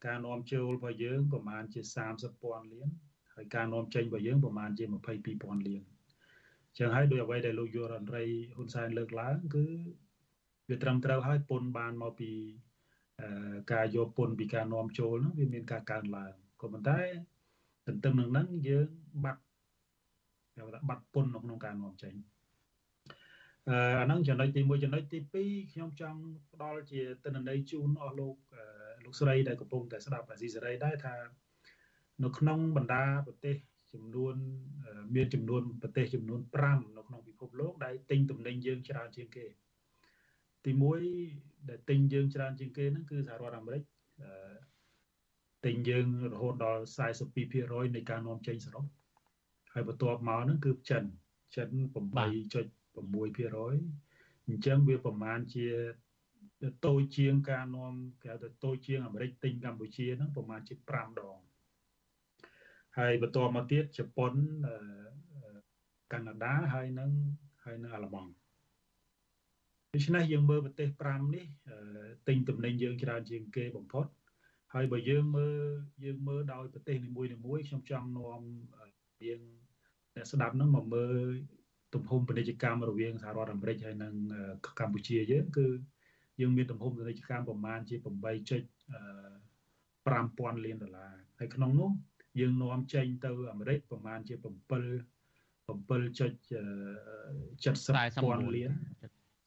[0.06, 1.80] ការនាំចូលរបស់យើងប្រមាណជា
[2.28, 2.88] 30,000លាន
[3.34, 4.84] ហើយការនាំចេញរបស់យើងប្រមាណជា
[5.26, 5.82] 22,000លាន
[6.78, 9.66] ចឹងហើយដោយអ្វីដែលលោកយុរ៉ាន់រៃហ៊ុនសែនលើកឡើងគឺ
[10.68, 12.30] វាត្រឹមត្រូវហើយពុនបានមកពី
[13.72, 17.00] ការយកពុនពីការនាំចូលហ្នឹងវាមានការកើនឡើងក៏ប៉ុន្តែ
[17.86, 18.88] ទន្ទឹមនឹងហ្នឹងយើង
[19.24, 19.42] បាត់
[20.56, 22.14] គេថាបាត់ពុននៅក្នុងការនាំចេញ
[23.68, 26.20] អឺអាហ្នឹងចំណុចទី1ចំណុចទី2ខ្ញុំចង់
[26.52, 28.36] ផ្ដល់ជាទិន្នន័យជូនអស់លោក
[29.04, 31.16] លោកស្រីដែលកំពុងតែស្ដាប់អាស៊ីសេរីដែរថា
[32.24, 33.56] នៅក្នុងបណ្ដាប្រទេស
[33.94, 34.34] ចំនួន
[35.14, 39.46] មានចំនួនប្រទេសចំនួន5នៅក្នុងពិភពលោកដែលទិញទំនិញយើងច្រើនជាងគេ
[40.64, 40.72] ទី
[41.20, 43.82] 1ដែលទិញយើងច្រើនជាងគេហ្នឹងគឺសហរដ្ឋអាមេរិក
[45.66, 46.82] ទិញយើងរហូតដល់
[47.38, 48.84] 42%នៃការនាំចេញសរុប
[49.72, 51.04] ហើយបន្ទាប់មកហ្នឹងគឺចិន
[51.56, 51.68] ចិន
[53.01, 55.66] 8.6%អញ្ចឹងវាប្រមាណជា
[56.86, 61.38] តូចជាងការនាំគេហៅថាតូចជាងអាមេរិកទិញកម្ពុជាហ្នឹងប្រមាណជា5ដង
[62.98, 64.32] ហើយបន្តមកទៀតជប៉ុន
[66.12, 67.11] កាណាដាហើយនឹង
[67.64, 68.30] ហើយនឹងអាល្លឺម៉ង់
[69.94, 71.46] ដូច្នេះយើងមើលប្រទេស5នេះ
[72.28, 74.07] ទិញទំនិញយើងច្រើនជាងគេបំផុត
[74.74, 75.59] ហើយបើយើងមើល
[76.05, 77.28] យើងមើលដោយប្រទេសនីមួយៗ
[77.68, 78.40] ខ្ញុំចង់នាំ
[79.26, 79.40] យើង
[80.16, 81.26] អ្នកស្ដាប់នឹងមកមើល
[81.95, 84.14] ទំហំពាណិជ្ជកម្មរវាងសហរដ្ឋអាមេរិកហើយនិង
[84.80, 85.66] កម្ពុជាយើងគឺ
[86.41, 91.91] យើងមានទំហំពាណិជ្ជកម្មប្រមាណជា8.5000លានដុល្លារហើយក្នុងនោះ
[92.41, 94.47] យើងនាំចេញទៅអាមេរិកប្រមាណជា7 7.70
[98.22, 98.72] ពាន់លាន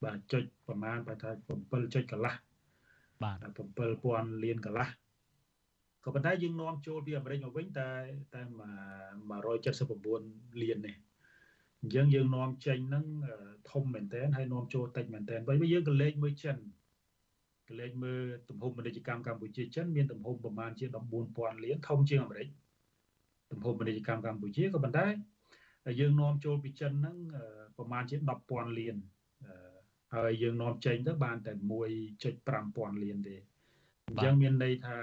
[0.04, 1.30] បាទចុចប្រមាណបើថា
[1.62, 2.34] 7ចុចកន្លះ
[3.24, 3.38] បាទ
[3.91, 4.89] 7000លានកន្លះ
[6.04, 7.89] ក៏ប៉ុន្តែយើងនាំចូលពីអាមេរិកមកវិញតែ
[8.34, 10.96] តែ179លាននេះ
[11.84, 13.06] អញ្ចឹងយើងនាំចេញហ្នឹង
[13.72, 16.58] ធំមែនតើហើយនាំចូលតិចមែនតើបើយើងក៏លេខមើលចិន
[17.70, 18.20] ក៏លេខមើល
[18.50, 20.86] ទំហំពាណិជ្ជកម្មកម្ពុជាចិនមានទំហំប្រមាណជា
[21.26, 22.48] 14000លានធំជាងអាមេរិក
[23.52, 25.08] ទំហំពាណិជ្ជកម្មកម្ពុជាក៏ប៉ុន្តែ
[26.00, 27.18] យើងនាំចូលពីចិនហ្នឹង
[27.78, 28.16] ប្រមាណជា
[28.48, 28.96] 10,000លាន
[30.16, 31.54] ហើយយើងនាំចេញទៅបានតែ
[32.28, 33.36] 1.5000លានទេ
[34.08, 34.98] អញ្ចឹងមានន័យថា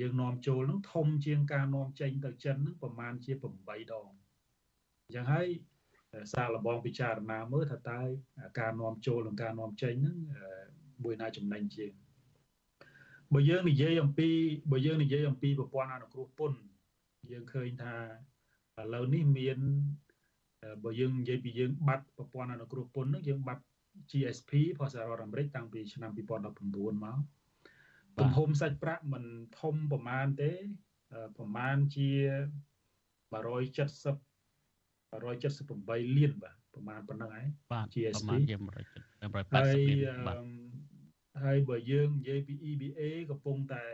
[0.00, 4.08] យើងនាំចូលហ្នឹងធំជាងការនាំចេញទៅចិនហ្នឹងប្រមាណជា8ដង
[5.04, 5.46] អញ្ចឹងហើយ
[6.32, 8.00] សារលបងពិចារណាមើលថាតើ
[8.60, 10.16] ការនាំចូលនិងការនាំចេញហ្នឹង
[11.04, 11.92] មួយណាចំណេញជាង
[13.34, 14.28] បើយើងនិយាយអំពី
[14.72, 16.58] បើយើងនិយាយអំពីប្រព័ន្ធអនុគ្រោះពន្ធ
[17.32, 17.94] យើងឃើញថា
[18.80, 19.58] ឥឡូវនេះមាន
[20.84, 23.62] បើយើងនិយាយពីយើងបាត់ប្រព័ន្ធអនុគ្រោះពន្ធហ្នឹងយើងបាត់
[24.10, 27.18] GSP របស់សហរដ្ឋអាមេរិកតាំងពីឆ្នាំ2019មក
[28.18, 29.24] ទំហំសាច់ប្រាក់មិន
[29.60, 30.52] ធំប្រមាណទេ
[31.36, 32.10] ប្រមាណជា
[33.32, 34.31] 170
[35.12, 38.64] 178លានបាទប្រមាណប៉ុណ្្នឹងហើយបាទ GSP ប្រមាណជា180
[39.20, 39.30] លាន
[40.28, 40.36] បាទ
[41.44, 43.00] ហើយបើយើងនិយាយពី EBA
[43.30, 43.84] កំពុងតែ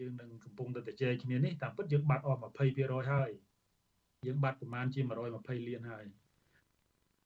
[0.00, 3.30] យើងនឹងកំពុងតែជជែកគ្នានេះតាមពិតយើងបាត់អស់20%ហើយ
[4.26, 5.00] យើងបាត់ប្រមាណជា
[5.34, 6.04] 120លានហើយ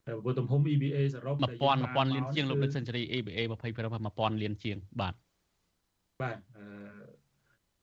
[0.06, 3.52] តែបើទំហំ EBA សរុប1000 1000លានជាងលោកដឹក Century EBA 20%
[4.34, 5.14] 1000លានជាងបាទ
[6.22, 6.64] បាទអឺ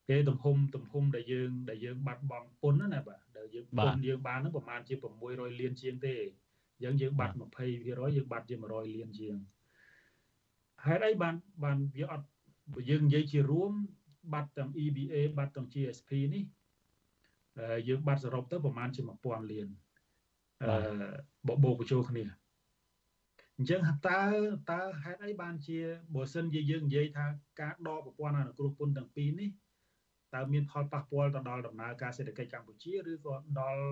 [0.10, 4.93] គេទំហំទំហំដែលយើងដែលយើងបាត់បង់ពុនណាបាទដែល យើងពុនយើងបានហ្នឹងប្រហែលជា
[5.24, 6.16] 600លានជាងទេ
[6.80, 9.36] អញ្ចឹងយើងបាត់20%យើងបាត់ជា100លានជាង
[10.86, 12.26] ហេតុអីបានបានវាអត់
[12.74, 13.72] បើយើងនិយាយជារួម
[14.34, 16.43] បាត់ទាំង EBA បាត់ទាំង GSP នេះ
[17.88, 19.68] យើងបាត់សរុបទៅប្រហែលជា1000លាន
[20.64, 20.74] អឺ
[21.47, 22.24] បបោកបញ្ចូលគ្នា
[23.58, 24.22] អញ្ចឹងតើ
[24.72, 25.80] តើហេតុអីបានជា
[26.16, 27.26] បើសិនជាយើងនិយាយថា
[27.62, 29.49] ការដកប្រព័ន្ធអនុគ្រោះពន្ធទាំងពីរនេះ
[30.35, 33.83] តើមានផលប៉ះពាល់ទៅដល់ដំណើរការសេដ្ឋកិច្ចកម្ពុជាឬក៏ដល់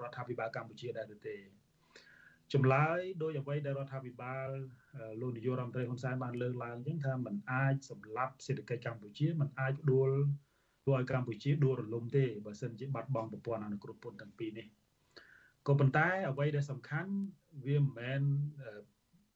[0.00, 1.36] រដ្ឋាភិបាលកម្ពុជាដែរឬទេ
[2.52, 4.48] ចម្លើយដោយអ្វីដែលរដ្ឋាភិបាល
[5.20, 10.10] លោកនាយករដ្ឋមន្ត្រីហ៊ុនសែនបានលើកឡើងអញ្ចឹងថាมันអាចសម្លាប់សេដ្ឋកិច្ចកម្ពុជាมันអាចដួល
[10.82, 14.66] ធ្វើឲ្យកម្ពុជាដួលរលំទេបើសិនជាបាត់បង់ប្រព័ន្ធអនុគ្រោះពន្ធទាំងពីរនេះ
[15.66, 17.12] ក៏ប៉ុន្តែអ្វីដែលសំខាន់
[17.66, 18.22] វាមិនមែន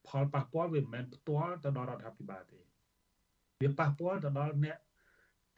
[0.09, 2.59] ផលប៉ះពាល់វាមិនមែនផ្ទាល់ទៅដល់រដ្ឋាភិបាលទេ
[3.62, 4.78] វាប៉ះពាល់ទៅដល់អ្នក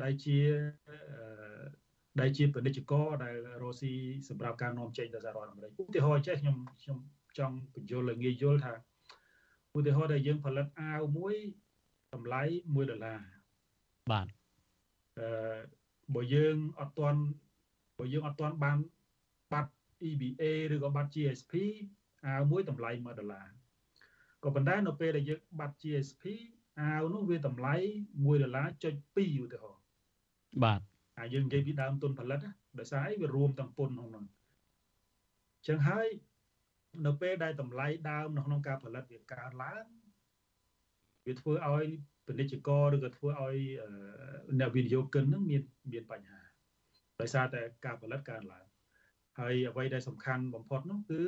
[0.04, 0.38] ដែលជា
[2.20, 3.94] ដែលជាពាណិជ្ជករដែលរស់ស៊ី
[4.30, 6.98] សម្រាប់ការនាំចេញទៅសហរដ្ឋអាមេរិកឧទាហរណ៍ចេះខ្ញុំខ្ញុំ
[7.38, 8.74] ចង់បញ្យល់ឲ្យងាយយល់ថា
[9.78, 11.36] ឧទាហរណ៍ដែលយើងផលិតអាវមួយ
[12.14, 13.20] តម្លៃ1ដុល្លារ
[14.12, 14.28] បាទ
[15.20, 15.58] អឺ
[16.16, 17.22] បើយើងអត់ទាន់
[18.00, 18.78] បើយើងអត់ទាន់បាន
[19.54, 19.72] បាត់
[20.10, 20.44] EBA
[20.74, 21.54] ឬក៏បាត់ GSP
[22.26, 23.50] អាវមួយតម្លៃ1ដុល្លារ
[24.44, 26.24] ក៏ប៉ុន្តែនៅពេលដែលយើងបាត់ GSP
[26.82, 29.75] អាវនោះវាតម្លៃ1ដុល្លារចុច2ឧទាហរណ៍
[30.64, 30.82] បាទ
[31.20, 32.40] អាយើងនិយាយពីដើមទុនផលិត
[32.80, 36.08] ដោយសារអីវារួមទាំងពន្ធក្នុងនោះអញ្ចឹងហើយ
[37.06, 39.86] នៅពេលដែលតម្លៃដើមនៅក្នុងការផលិតវាកើនឡើង
[41.26, 41.86] វាធ្វើឲ្យ
[42.28, 43.58] ពាណិជ្ជករឬក៏ធ្វើឲ្យ
[44.60, 46.40] អ្នកវិនិយោគិននឹងមានមានបញ្ហា
[47.22, 48.66] ដោយសារតែការផលិតកើនឡើង
[49.40, 51.24] ហើយអ្វីដែលសំខាន់បំផុតនោះគឺ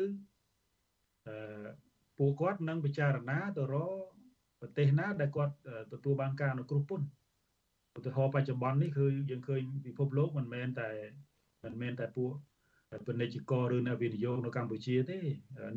[1.28, 1.68] អឺ
[2.18, 4.04] ពួកគាត់នឹងពិចារណាទៅរក
[4.60, 5.54] ប្រទេសណាដែលគាត់
[5.94, 7.08] ទទួលបានការអនុគ្រោះពន្ធ
[7.98, 10.90] ឧទាហរណ៍បច្ចុប្បន្ននេះគឺយើងឃើញពិភពលោកមិនមែនតែ
[11.64, 12.32] មិនមែនតែពួក
[13.08, 15.20] ពាណិជ្ជករឬអ្នកវិនិយោគនៅកម្ពុជាទេ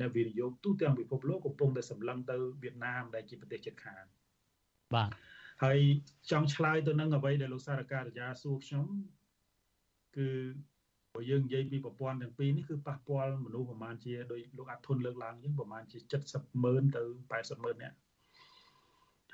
[0.01, 4.05] អ្នកវិនិយោគទូទាំងពិភពលោកកំពុងតែសម្លឹងទៅវៀតណាមដែលជាប្រទេសជិតខាង
[4.95, 5.11] បាទ
[5.63, 5.79] ហើយ
[6.31, 8.87] ចង់ឆ្លើយទៅនឹងអ្វីដែលលោកសារការិយាសួរខ្ញុំ
[10.17, 10.29] គឺ
[11.15, 15.99] បើយើងនិយាយពីប្រព័ន្ធទាំងពីរនេះគឺប៉ះពាល់មនុស្សប្រហែលជាដោយលោកអាត់ធុនលើកឡើងយើងប្រហែលជា
[16.33, 17.03] 70ម៉ឺនទៅ
[17.33, 17.97] 80ម៉ឺននាក់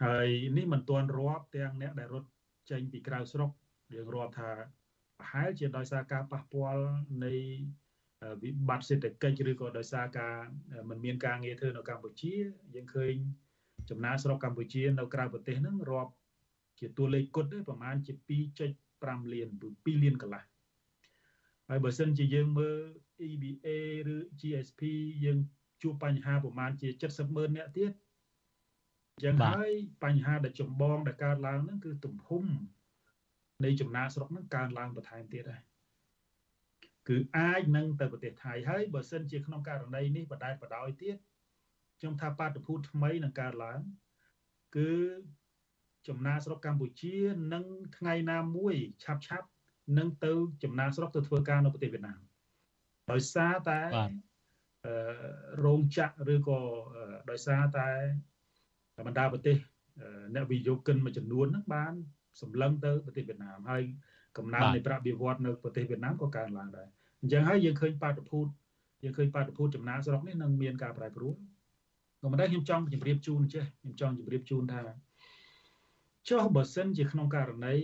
[0.05, 2.29] ហើយនេះមិនទាន់រាប់ទាំងអ្នកដែលរត់
[2.71, 3.51] ចេញពីក្រៅស្រុក
[3.95, 4.51] យើងរាប់ថា
[5.19, 6.85] ប្រហែលជាដោយសារការប៉ះពាល់
[7.25, 7.35] នៃ
[8.43, 10.35] វិបត្តិសេដ្ឋកិច្ចឬក៏ដោយសារការ
[10.89, 12.35] មិនមានការងារធ្វើនៅកម្ពុជា
[12.75, 13.15] យើងឃើញ
[13.91, 16.13] ចំណាកស្រុកកម្ពុជានៅក្រៅប្រទេសហ្នឹងរាប់
[16.81, 18.13] ជាតួលេខគត់ទេប្រហែលជា
[18.69, 20.45] 2.5លាន2លានកន្លះ
[21.69, 22.77] ហើយបើសិនជាយើងមើល
[23.29, 23.69] EBA
[24.15, 24.83] ឬ GSP
[25.25, 25.39] យើង
[25.83, 29.71] ជួបបញ្ហាប្រហែលជា70ម៉ឺនអ្នកទៀតអញ្ចឹងហើយ
[30.05, 32.45] បញ្ហាដែលចម្បងដែលកើតឡើងហ្នឹងគឺទំហំ
[33.65, 35.63] នៃចំណាកស្រុកហ្នឹងកើនឡើងបន្ថែមទៀតដែរ
[37.09, 41.17] គឺអាចនឹងទៅប្រទេសថៃហើយបើសិនជាក្នុងករណីនេះបដែតបដោយទៀត
[41.99, 43.81] ខ្ញុំថាបាតុភូតថ្មីនឹងកើតឡើង
[44.77, 44.93] គឺ
[46.09, 47.17] ចំណាកស្រុកកម្ពុជា
[47.55, 47.65] នឹង
[47.97, 49.49] ថ្ងៃណាមួយឆាប់ឆាប់
[49.99, 52.21] នឹងទៅចំណាកស្រុកទៅធ្វើការនៅប្រទេសវៀតណាម
[53.13, 53.81] ដោយសារតែ
[55.65, 56.61] រោងចក្រឬក៏
[57.31, 57.89] ដោយសារតែ
[59.07, 59.57] បណ្ដាប្រទេស
[60.35, 61.93] អ្នកវិនិយោគិនមួយចំនួនហ្នឹងបាន
[62.41, 63.83] សម្លឹងទៅប្រទេសវៀតណាមហើយ
[64.39, 66.89] កំណើននៃប្រាក់បៀវត្សនៅប្រទេសវៀតណាមក៏កើនឡើងដែរ
[67.21, 68.47] អញ្ចឹងហើយយើងឃើញបាតុភូត
[69.03, 71.35] យើងឃើញបាតុភូតចំណាកស្រុកនេះនឹងមានការប្រែប្រួល
[72.23, 74.83] ក៏មិនដែរខ្ញុំចង់ជម្រាបជូនចេះខ្ញុំចង់ជម្រាបជូនថា
[76.29, 77.77] ចុះបើសិនជាក្នុងករណី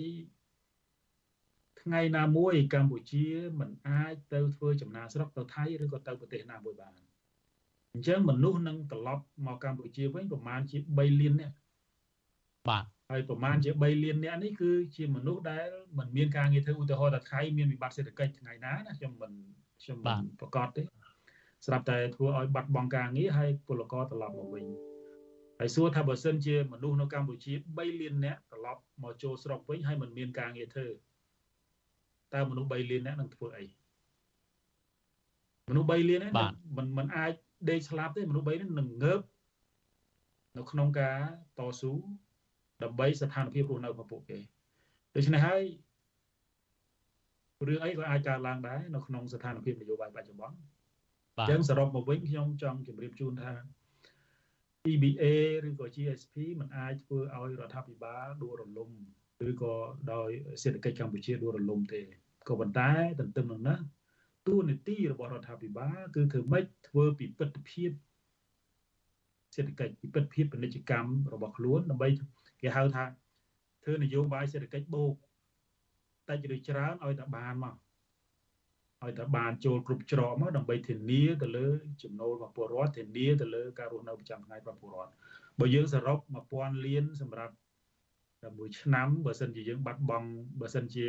[1.82, 3.26] ថ្ងៃណាមួយកម្ពុជា
[3.60, 6.92] មិនអាចទៅធ្វើចំណាកស្រុកទៅថៃឬក៏ទៅប្រទេសណាមួយបាន
[7.94, 11.54] អញ្ចឹងមនុស្សនឹងត្រឡប់មកកម្ពុជាវិញប្រមាណជា3លាននាក់
[12.68, 15.66] បាទហើយប្រមាណជា3លាននាក់នេះគឺជាមនុស្សដែល
[15.98, 19.32] មិនមានការងារធ្វើឧទាហរណ៍ថាថៃមានវិបត្តិសេដ្ឋកិច្ចថ្ងៃណាណាខ្ញុំមិន
[19.82, 20.82] ខ្ញុំមិនប្រកាសទេ
[21.66, 24.66] ស្រាប់តែធ្វើឲ្យបាត់បង់ការងារហើយពលករត្រឡប់មកវិញ
[25.58, 30.88] ហើយសួរថាបើសិនជាមនុស្សនៅកម្ពុជា3លាននាក់ត្រឡប់មកចូលស្រុកវិញហើយមិនមានការងារធ្វើ
[32.34, 33.64] តើមនុស្ស3លាននាក់នឹងធ្វើអី
[35.70, 36.32] មនុស្ស3លានហ្នឹង
[36.76, 37.32] មិនមិនអាច
[37.70, 39.20] ដេកស្លាប់ទេមនុស្ស3នេះនឹងងើប
[40.56, 41.18] នៅក្នុងការ
[41.58, 41.92] តស៊ូ
[42.82, 44.38] ដើម្បីស្ថានភាពរស់នៅរបស់ពួកគេ
[45.14, 45.62] ដូច្នេះហើយ
[47.66, 50.56] រឿងអីក៏អាចកើតឡើងដែរនៅក្នុងស្ថានភាពនយោបាយបច្ចុប្បន្ន
[51.38, 53.52] អញ្ចឹងសរុបមកវិញខ្ញុំចង់ជម្រាបជូនថា
[54.92, 55.24] EBA
[55.68, 58.90] ឬក៏ GSP มันអាចធ្វើឲ្យរដ្ឋាភិបាលដួលរលំ
[59.50, 59.74] ឬក៏
[60.12, 60.30] ដោយ
[60.62, 62.00] សេដ្ឋកិច្ចកម្ពុជាដួលរលំទេ
[62.48, 62.90] ក៏ប៉ុន្តែ
[63.20, 63.78] ទន្ទឹមនឹងនោះ
[64.46, 67.90] ទួនាទីរបស់រដ្ឋាភិបាលគឺធ្វើម៉េចធ្វើពិពិធភាព
[69.54, 72.08] សេដ្ឋកិច្ចពិពិធភាពពាណិជ្ជកម្មរបស់ខ្លួនដើម្បី
[72.60, 73.04] គេហៅថា
[73.82, 75.12] ធ្វើនយោបាយសេដ្ឋកិច្ចបូក
[76.28, 77.74] តិចឬច្រើនឲ្យតែបានមក
[79.02, 81.68] ឲ្យតែបានចូលគ្រប់ច្រកមកដើម្បីធានាទៅលើ
[82.02, 85.12] ចំណូលរបស់ពលរដ្ឋធានាទៅលើការរស់នៅប្រចាំថ្ងៃរបស់ពលរដ្ឋ
[85.60, 86.18] បើយើងសរុប
[86.52, 87.54] 1000លានសម្រាប់
[88.42, 90.28] តែមួយឆ្នាំបើសិនជាយើងបាត់បង់
[90.60, 91.06] បើសិនជា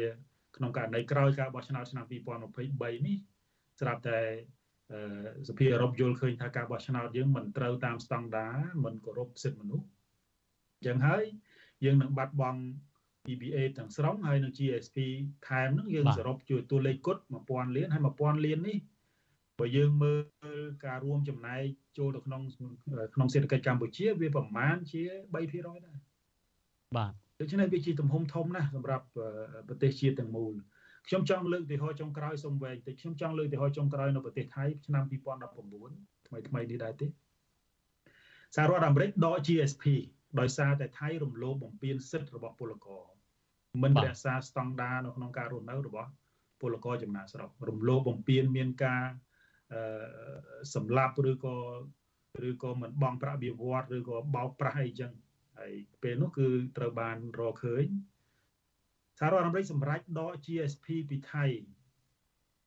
[0.58, 3.18] ក្នុងករណីក្រោយការបោះឆ្នោតឆ្នាំ2023នេះ
[3.80, 4.22] ស្រាប់តែ
[5.50, 9.88] សភាអឺរ៉ុបយល់ឃើញថាការបោះឆ្នោតយើងមិនត្រូវតាមស្តង់ដារមិនគោរពសិទ្ធិមនុស្ស
[10.78, 11.24] អញ្ចឹងហើយ
[11.84, 12.62] យើងនឹងបាត់បង់
[13.32, 14.98] EBA ទាំងស្រុងហើយនឹង GSP
[15.48, 18.78] ថែមនឹងយើងសរុបជួយតួលេខគត់1000លានហើយ1000លាននេះ
[19.60, 20.22] បើយើងមើល
[20.86, 21.64] ការរួមចំណែក
[21.98, 22.42] ចូលទៅក្នុង
[23.14, 25.02] ក្នុងសេដ្ឋកិច្ចកម្ពុជាវាប្រមាណជា
[25.34, 25.98] 3%ដែរ
[26.98, 29.06] បាទ ដូច្នេះវាជាទំហំធំណាស់សម្រាប់
[29.68, 30.54] ប្រទេសជាតិទាំងមូល
[31.08, 37.08] ខ្ញុំចង់លើកឧទាហរណ៍ចុងក្រោយសូមវែងតិចខ្ញុំចង់លើកឧទាហរណ៍ចុងក្រោយនៅប្រទេសថៃឆ្នាំ2019ថ្មីថ្មីនេះដែរទេ
[38.56, 39.86] សហរដ្ឋអាមេរិកដក GSP
[40.40, 43.04] ដោយសារតែថៃរំលោភបំពានសិទ្ធិរបស់ពលករ
[43.84, 46.10] មិនរក្សាស្តង់ដារនៅក្នុងការរស់នៅរបស់
[46.62, 49.04] ពលករចំណាកស្រុករំលោភបំពានមានការ
[49.74, 49.82] អឺ
[50.76, 51.56] សម្លាប់ឬក៏
[52.50, 55.12] ឬក៏មិនបង់ប្រាក់បៀវត្សឬក៏បោកប្រាស់អីចឹង
[55.58, 56.48] ហើយពេលនោះគឺ
[56.78, 57.86] ត្រូវបានរកឃើញ
[59.20, 61.46] សហរដ្ឋអាមេរិកសម្រេចដក GSP ពីថៃ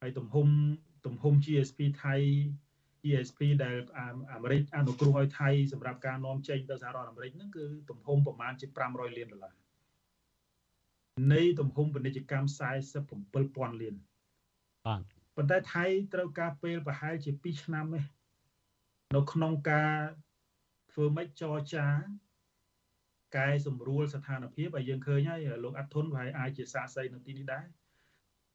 [0.00, 0.48] ហើយទំហំ
[1.06, 2.14] ទំហំ GSP ថៃ
[3.02, 3.76] GSP ដែល
[4.32, 9.54] អាមេរិកអនុគ្រោះឲ្យថៃសម្រាប់ការនាំចេញទៅសហរដ្ឋអាមេរិកហ្នឹងគឺទំហំប្រមាណជា500លានដុល្លារ
[11.32, 12.48] នៃទំហំពាណិជ្ជកម្ម
[13.14, 13.94] 47,000លាន
[14.86, 15.02] បាទ
[15.36, 15.84] ប៉ុន្តែថៃ
[16.14, 18.00] ត្រូវការពេលប្រហែលជា2ឆ្នាំទេ
[19.14, 19.94] នៅក្នុងការ
[20.92, 21.86] ធ្វើម៉េចចរចា
[23.36, 27.64] កែសម្រួលស្ថានភាពឲ្យយើងឃើញហើយលោកអាត់ធុនប្រហែលអាចជាសាកសីនៅទីនេះដែរ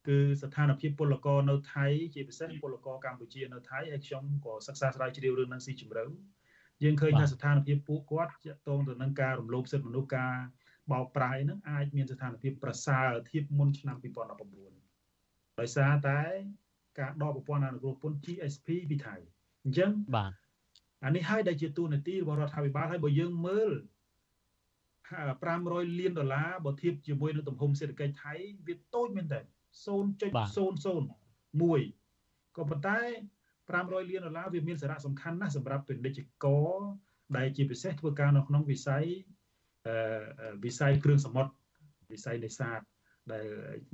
[0.08, 6.06] គឺស្ថានភាពពលករនៅថៃជាពិសេសពលករកម្ពុជានៅថៃហើយខ្ញុំក៏សិក្សាស្រាវជ្រាវរឿងហ្នឹងស៊ីជម្រៅ
[6.84, 10.36] យើងឃើញថាស្ថានភាពពួកគាត់ទាក់ទងទៅនឹងការរំលោភសិទ្ធិមនុស្សការ
[10.92, 13.98] បបោកប្រាយហ្នឹងអាចមានស្ថានភាពប្រសើរធៀបមុនឆ្នាំ
[14.78, 16.22] 2019ដោយសារតែ
[17.00, 19.16] ការដកប្រព័ន្ធអនុគ្រោះពន្ធ GSP ពីថៃ
[19.64, 20.32] អញ្ចឹងបាទ
[21.06, 23.72] អានេះហើយដែលជាទូនាទីរបស់រដ្ឋាភិបាលហើយបើយើងមើល
[25.12, 28.34] 500លានដុល្លារបើធៀបជាមួយនឹងទំហំសេដ្ឋកិច្ចថៃ
[28.68, 29.40] វាតូចមែនតើ
[29.86, 33.00] 0.001ក៏ប៉ុន្តែ
[33.72, 36.76] 500លានដុល្លារវាមានសារៈសំខាន់ណាស់សម្រាប់ពាណិជ្ជករ
[37.38, 39.06] ដែលជាពិសេសធ្វើការនៅក្នុងវិស័យ
[39.88, 41.52] អឺវិស័យគ្រឿងសមុទ្រ
[42.12, 42.80] វិស័យនេសាទ
[43.32, 43.46] ដែល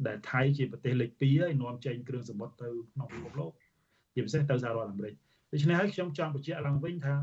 [0.07, 3.51] ដែលថៃជាប្រទេសលេខ2ហើយនាំចេញគ្រឿងសមុទ្រទៅក្នុងពិភពលោក
[4.13, 5.13] ជាពិសេសទៅសហរដ្ឋអាមេរិក
[5.51, 7.13] ដូច្នេះហើយខ្ញុំចង់បញ្ជាក់ឡើងវិញថា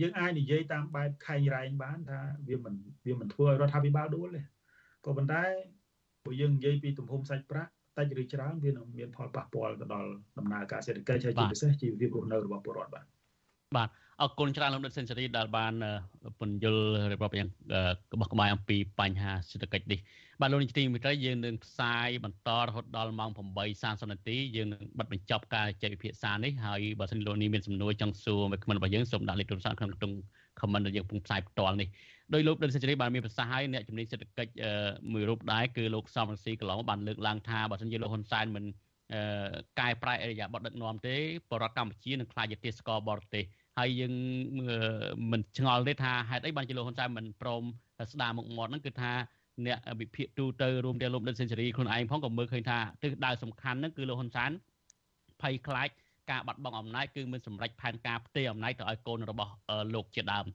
[0.00, 2.74] យើងអាចនិយាយតាមបែបខែងរែងបានថាវាមិន
[3.06, 4.42] វាមិនធ្វើឲ្យរដ្ឋាភិបាលដួលទេ
[5.04, 5.42] ក៏ប៉ុន្តែ
[6.24, 13.04] ព្រោះយើងនិយាយពីទំហំសាច់ប្រាក់តិចឬច្រើនវានឹងមានផលប៉ះពាល់ទៅដល់ដំណើរការសេដ្ឋកិច្ចហើយជាពិសេសជីវភាពរស់នៅរបស់ពលរដ្ឋបាទ
[13.76, 13.88] បាទ
[14.20, 15.74] អរគុណច្រើនលោកដិតសេនស៊ូរីដែលបាន
[16.38, 17.48] ពន្យល់រៀបរាប់យ៉ាង
[18.12, 20.00] ក្បោះក្បាយអំពីបញ្ហាសេដ្ឋកិច្ចនេះ
[20.42, 23.30] បាទលោកនាយកទីមេត្រីយើងនឹងផ្សាយបន្តរហូតដល់ម៉ោង
[23.70, 30.12] 8:30នាទីយើងនឹងបិទបញ្ចប់ការចែកវិភាសានេះហើយបើសិនលោកនេះមានសំណួរចង់សួរមកខមមិនរបស់យើងសូមដាក់លេខទូរស័ព្ទក្នុងក្នុង
[30.60, 31.88] ខមមិនដែលយើងពងផ្សាយផ្ទាល់នេះ
[32.34, 34.52] ដោយលោកដិនសេរីបានមានប្រសាសន៍ហើយអ្នកជំនាញសេដ្ឋកិច្ច
[35.12, 38.64] មួយរូបដែរគឺលោកសំរងស៊ីកន្លងបានលើកឡើងថាបើសិនជាលោកហ៊ុនសែនមិន
[39.80, 41.16] កែប្រែអរិយាប័ត្រដឹកនាំទេ
[41.50, 43.44] បរដ្ឋកម្ពុជានឹងខ្លាចជាទេសកលបរទេស
[43.78, 44.14] ហើយយើង
[45.32, 47.62] មិនឆ្ងល់ទេថាហេតុអីបានជាលោកហ៊ុនសែនមិនព្រម
[48.12, 49.12] ស្ដារមុខមាត់ហ្នឹងគឺថា
[49.66, 54.50] អ្នកវិភាគទូទៅរួមទាំងលោកដិតសេនស៊ូរីខ្លួនឯងផងក៏មើលឃើញថាទិសដៅសំខាន់ហ្នឹងគឺលោកហ៊ុនសែន
[55.42, 55.88] ភ័យខ្លាច
[56.30, 59.52] ការបាត់បង់អំណាចគឺមិនសម្រេចផែនការផ្ទេរអំណាចទៅឲ្យកូនរបស់
[59.94, 60.46] លោកជាដើម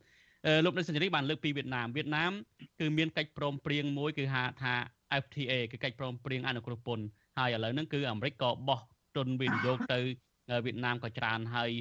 [0.65, 2.31] លោកដិតសេនស៊ូរីបានលើកពីវៀតណាមវៀតណាម
[2.79, 4.73] គឺមានកិច្ចព្រមព្រៀងមួយគឺហៅថា
[5.23, 7.05] FTA គឺកិច្ចព្រមព្រៀងអនុគ្រោះពន្ធ
[7.37, 8.79] ហើយឥឡូវហ្នឹងគឺអាមេរិកក៏បោះ
[9.15, 9.99] ទុនវិនិយោគទៅ
[10.65, 11.71] វៀតណាមក៏ច្រើនហើយ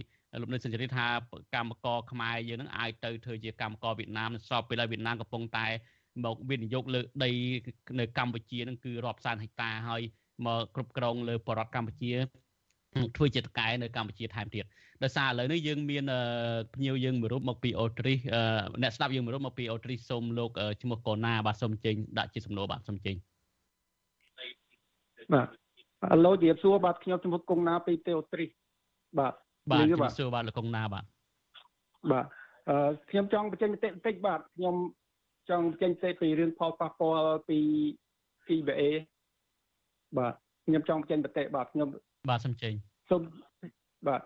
[0.41, 1.07] លោកនៅសេនជូរីថា
[1.55, 5.67] កម្មករខ្មែរយើងនឹងអាចទៅធ្វើជាកម្មករវៀតណាមស្របពេលហើយវៀតណាមកំពុងតែ
[6.25, 7.31] មកវិនិយោគលើដី
[8.01, 10.03] នៅកម្ពុជានឹងគឺរាប់សែនហិកតាហើយ
[10.47, 12.13] មកគ្រប់គ្រងលើបរដ្ឋកម្ពុជា
[13.17, 14.65] ធ្វើជាតកែនៅកម្ពុជាថែមទៀត
[15.03, 16.05] ដោយសារឥឡូវនេះយើងមាន
[16.75, 18.19] ភ្ញៀវយើងមួយរូបមកពីអូទ្រីស
[18.83, 20.51] អ្នកស្ដាប់យើងមួយរូបមកពីអូទ្រីសសូមលោក
[20.83, 23.15] ឈ្មោះកូណាបាទសូមចេញដាក់ជាសំណួរបាទសូមចេញ
[25.35, 25.49] បាទ
[26.13, 28.51] អឡូជម្រាបសួរបាទខ្ញុំឈ្មោះកុងណាពីទេអូទ្រីស
[29.19, 29.33] បាទ
[29.71, 31.05] បាទជំរាបសួរបាទលោកកុងណាបាទ
[32.13, 32.27] បាទ
[32.69, 34.75] អឺខ្ញុំចង់បញ្ចេញមតិបន្តិចបាទខ្ញុំ
[35.51, 37.59] ចង់បញ្ចេញមតិពីរឿងផលប៉ះពាល់ពី
[38.47, 38.83] CBA
[40.19, 40.35] បាទ
[40.67, 41.89] ខ្ញុំចង់បញ្ចេញមតិបាទខ្ញុំ
[42.29, 42.73] បាទសូមចេញ
[43.11, 43.23] សូម
[44.09, 44.23] បាទ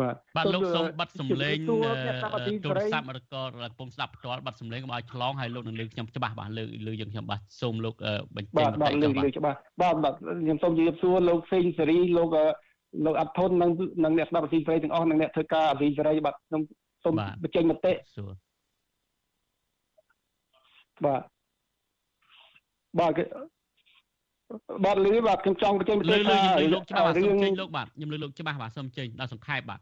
[0.00, 1.88] បាទបាទលោកសូមបាត់សំឡេងទូរ
[2.22, 7.94] ស័ព្ទឬក៏កំពុងស្ដាប់ផ្ទាល់បាត់សំឡេងកុំឲ្យឆ្លងហើយលោកនឹងលើខ្ញុំច្បាស់បាទលើលើយើងខ្ញុំបាទសូមលោក
[8.36, 12.28] បញ្ចេញបាទលើលើច្បាស់បាទបាទខ្ញុំសូមជម្រាបសួរលោកសេងសេរីលោក
[13.04, 13.70] លោកអត់ធននិង
[14.04, 16.62] និងអ្នកស្ដាប់អស៊ីសេរីទាំងអស់និងអ្នកធ្វើការអស៊ីសេរីបាទខ្ញុំ
[17.08, 18.30] សូមបញ្ចេញមតិសួរ
[21.04, 21.22] បាទ
[22.98, 23.12] បាទ
[24.84, 26.38] បាទលឺបាទខ្ញុំចង់បញ្ចេញមតិថា
[26.74, 29.80] លោកច្បាស់បាទសូមចេញលោកបាទខ្ញុំលឺលោកច្បាស់បាទសូមចេញដល់សង្ខេបបាទ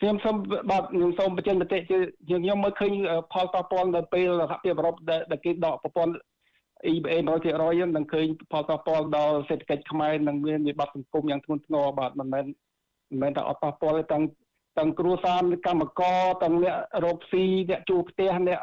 [0.00, 0.36] ខ្ញុំសូម
[0.70, 2.92] បាទខ្ញុំសូមបញ្ចេញមតិជាខ្ញុំមើលឃើញ
[3.32, 4.94] ផលប៉ះពាល់នៅពេលសហភាពអឺរ៉ុប
[5.30, 6.14] ដែលគេដកប្រព័ន្ធ
[6.92, 12.44] EBA 100%នឹងឃើញផលប៉ះពាល់ដល់សេដ្ឋកិច្ចខ្មែរនឹងមានវិបត្តិសង្គមយ៉ាងធ្ងន់ធ្ងរបាទមិនមែន
[13.12, 14.22] មិនមែនតែអត់ប៉ះពាល់ទេទាំង
[14.78, 18.60] ទាំងគ្រួសារកម្មករទាំងអ្នករកស៊ីអ្នកជួផ្ទះអ្នក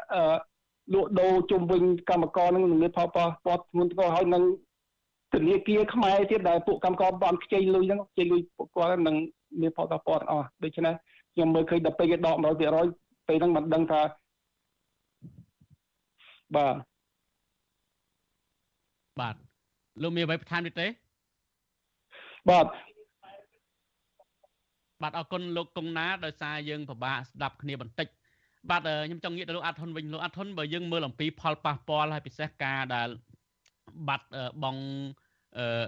[0.94, 4.44] លក់ដូរជុំវិញកម្មករនឹងមានផលប៉ះពាល់ធ្ងន់ធ្ងរហើយនឹង
[5.34, 9.16] ធនាគារខ្មែរទៀតដែលពួកកម្មករបានខ្ចីលុយហ្នឹងខ្ចីលុយពួកគាត់នឹង
[9.60, 10.94] មានផលប៉ះពាល់អស់ដូច្នេះ
[11.34, 14.02] ខ្ញុំមើលឃើញដល់ពេលគេដក100%ពេលហ្នឹងមិនដឹងថា
[16.56, 16.76] បាទ
[19.20, 19.34] បាទ
[20.02, 20.86] លោកមានអ្វីបន្ថែមទៀតទេ
[22.50, 22.66] បាទ
[25.02, 28.08] បាទអរគុណលោកកុងណាដោយសារយើងពិបាកស្ដាប់គ្នាបន្តិច
[28.70, 33.08] បាទខ្ញុំចង់ងាកទៅលោកអាត់ធុនវិញលោកអាត់ធុនបើយើងមើលអំពីផលប៉ះពាល់ហើយពិសេសការដែល
[34.08, 34.26] បាត់
[34.64, 34.76] បង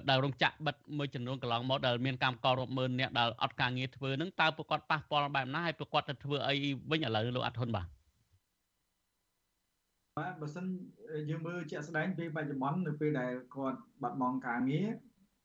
[0.09, 6.55] ដែលរោងចក្របិទមួយចំនួនកន្លងមកដែលមានកម្មកររាប់ម៉ឺននាក់ដែលអត់ការងារធ្វើនឹងតើពួកគាត់ប៉ះពាល់បែបណាហើយពួកគាត់ទៅធ្វើអី
[6.91, 7.87] វិញឥឡូវលោកអាត់ធុនបាទ
[10.19, 10.67] បាទបើសិន
[11.31, 14.89] យើងមើលជាក់ស្ដែងពេលបច្ចុប្បន្ននៅពេលដែលគាត់បាត់បង់ការងារ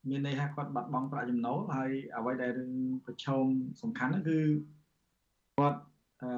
[0.10, 2.72] មានន័យថាគាត់បាត់បង់ប្រាក់ចំណូលហើយអ្វីដែលរឿង
[3.06, 3.46] ប្រឈម
[3.82, 4.40] សំខាន់ហ្នឹងគឺ
[5.58, 5.80] គាត់
[6.22, 6.30] អឺ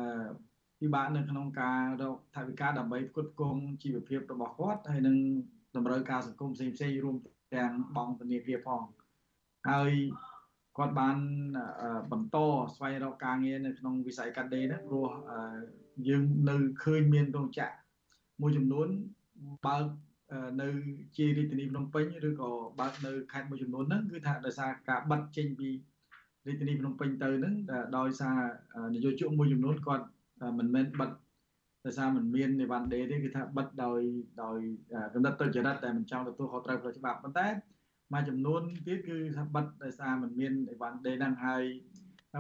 [0.80, 5.18] ពិបាកនៅក្នុងការរកថវិកាដើម្បីផ្គត់ផ្គង់ជីវភាពរបស់គាត់ហើយនឹង
[5.76, 7.18] តម្រូវការសង្គមផ្សេងផ្សេងរួម
[7.56, 8.84] ទាំងបង់ធនាគារផង
[9.70, 9.92] ហើយ
[10.78, 11.18] គាត់បាន
[12.12, 12.38] បន្ត
[12.76, 15.08] ស្វែងរកការងារនៅក្នុងវិស័យកាត់ដេរហ្នឹងព្រោះ
[16.08, 17.76] យើងនៅឃើញមានរោងចក្រ
[18.42, 18.88] មួយចំនួន
[19.66, 19.86] បើក
[20.62, 20.68] នៅ
[21.18, 22.50] ជារាជធានីភ្នំពេញឬក៏
[22.80, 25.70] បើកនៅខេត្តមួយចំនួនហ្នឹងគឺថាដោយសារការបិទចេញពី
[26.48, 27.54] រាជធានីភ្នំពេញទៅហ្នឹង
[27.98, 28.38] ដោយសារ
[28.96, 30.06] នយោជកមួយចំនួនគាត់
[30.60, 31.10] មិនមែនបិទ
[31.86, 34.00] ដោយសារមិនមាននីវ៉ាន់ដេទេគឺថាបិទដោយ
[34.44, 34.58] ដោយ
[35.14, 37.48] កំណត់ទុច្ចរិតតែមិនចង់ទទួលខុសត្រូវផ្លូវច្បាប់ប៉ុន្តែ
[38.14, 41.64] មួយចំនួនទៀតគឺថាបិទដោយសារមិនមាននីវ៉ាន់ដេហ្នឹងហើយ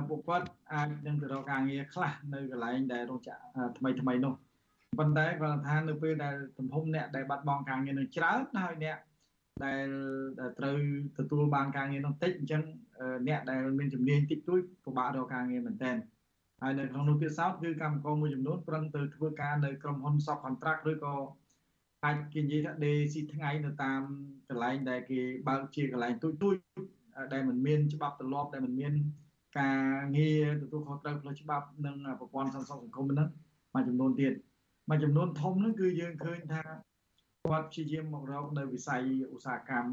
[0.10, 3.42] ពួកគាត់អាចនឹងទៅរកការងារខ្លះនៅកន្លែងដែលរោងចក្រ
[3.78, 4.34] ថ្មីថ្មីនោះ
[4.98, 8.98] ប៉ុន្តែគាត់ថានៅពេលដែលទំហំអ្នកដែលបាត់បង់ការងារនឹងច្រើនហើយអ្នក
[9.66, 9.88] ដែល
[10.60, 10.78] ត្រូវ
[11.20, 12.64] ទទួលបានការងារនោះតិចអញ្ចឹង
[13.28, 15.98] អ្នកដែលមានជំនាញតិចតួចពិបាករកការងារមែនទែន
[16.62, 21.16] ហើយនៅក្នុងនោះទៀតសោតគឺកម្មករមួយចំនួនប្រឹងទៅធ្វើការនៅក្រុមហ៊ុន subcontract ឬក៏
[22.06, 24.02] អាចគេនិយាយថាដេស៊ីថ្ងៃនៅតាម
[24.50, 26.56] កន្លែងដែលគេបើកជាកន្លែងទូចទូច
[27.34, 28.94] ដែលមិនមានច្បាប់ទម្លាប់ដែលមិនមាន
[29.60, 29.82] ការ
[30.18, 33.30] ងារទទួលខុសត្រូវផ្លូវច្បាប់និងប្រព័ន្ធសន្តិសុខសង្គមហ្នឹង
[33.74, 34.34] មួយចំនួនទៀត
[34.90, 36.62] មួយចំនួនធំហ្នឹងគឺយើងឃើញថា
[37.50, 39.02] គាត់ព្យាយាមមករកនៅវិស័យ
[39.36, 39.90] ឧស្សាហកម្ម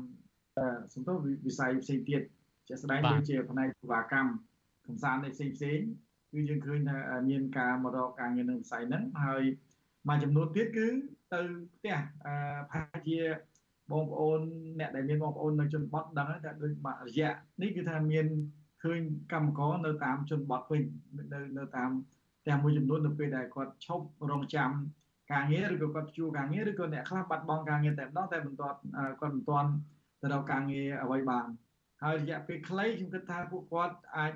[0.92, 1.14] សំដៅ
[1.46, 2.22] វិស័យផ្សេងទៀត
[2.68, 4.30] ជាក់ស្ដែងដូចជាផ្នែកសេវាកម្ម
[4.86, 5.78] កំសាន្តផ្សេងផ្សេង
[6.32, 6.98] គឺយើងឃើញថា
[7.30, 9.42] មានការមករកការងារនៅវិស័យហ្នឹងហើយ
[10.08, 10.88] មួយចំនួនទៀតគឺ
[11.34, 11.40] ទៅ
[11.74, 11.96] ផ្ទះ
[12.70, 13.18] ប្រហែលជា
[13.92, 14.40] បងប្អូន
[14.78, 16.72] អ្នកដែលមានបងប្អូននៅជនបទដឹងថាដូច
[17.06, 17.32] រយៈ
[17.62, 18.26] នេះគឺថាមាន
[18.82, 19.00] ឃើញ
[19.32, 20.82] កម្មករនៅតាមជនបទវិញ
[21.32, 21.90] នៅនៅតាម
[22.46, 24.70] ផ្ទះមួយចំនួននៅពេលដែលគាត់ឈប់រងចាំ
[25.32, 28.78] ការងារឬក៏គាត់ជួការងារឬក៏អ្នកខ្លះបាត់បង់ការងារតែម្ដងតែមិនទាន់
[29.20, 29.70] គាត់មិនទាន់
[30.22, 31.46] ទៅរកការងារអ្វីបាន
[32.02, 34.32] ហើយរយៈពេលខ្លីខ្ញុំគិតថាពួកគាត់អាច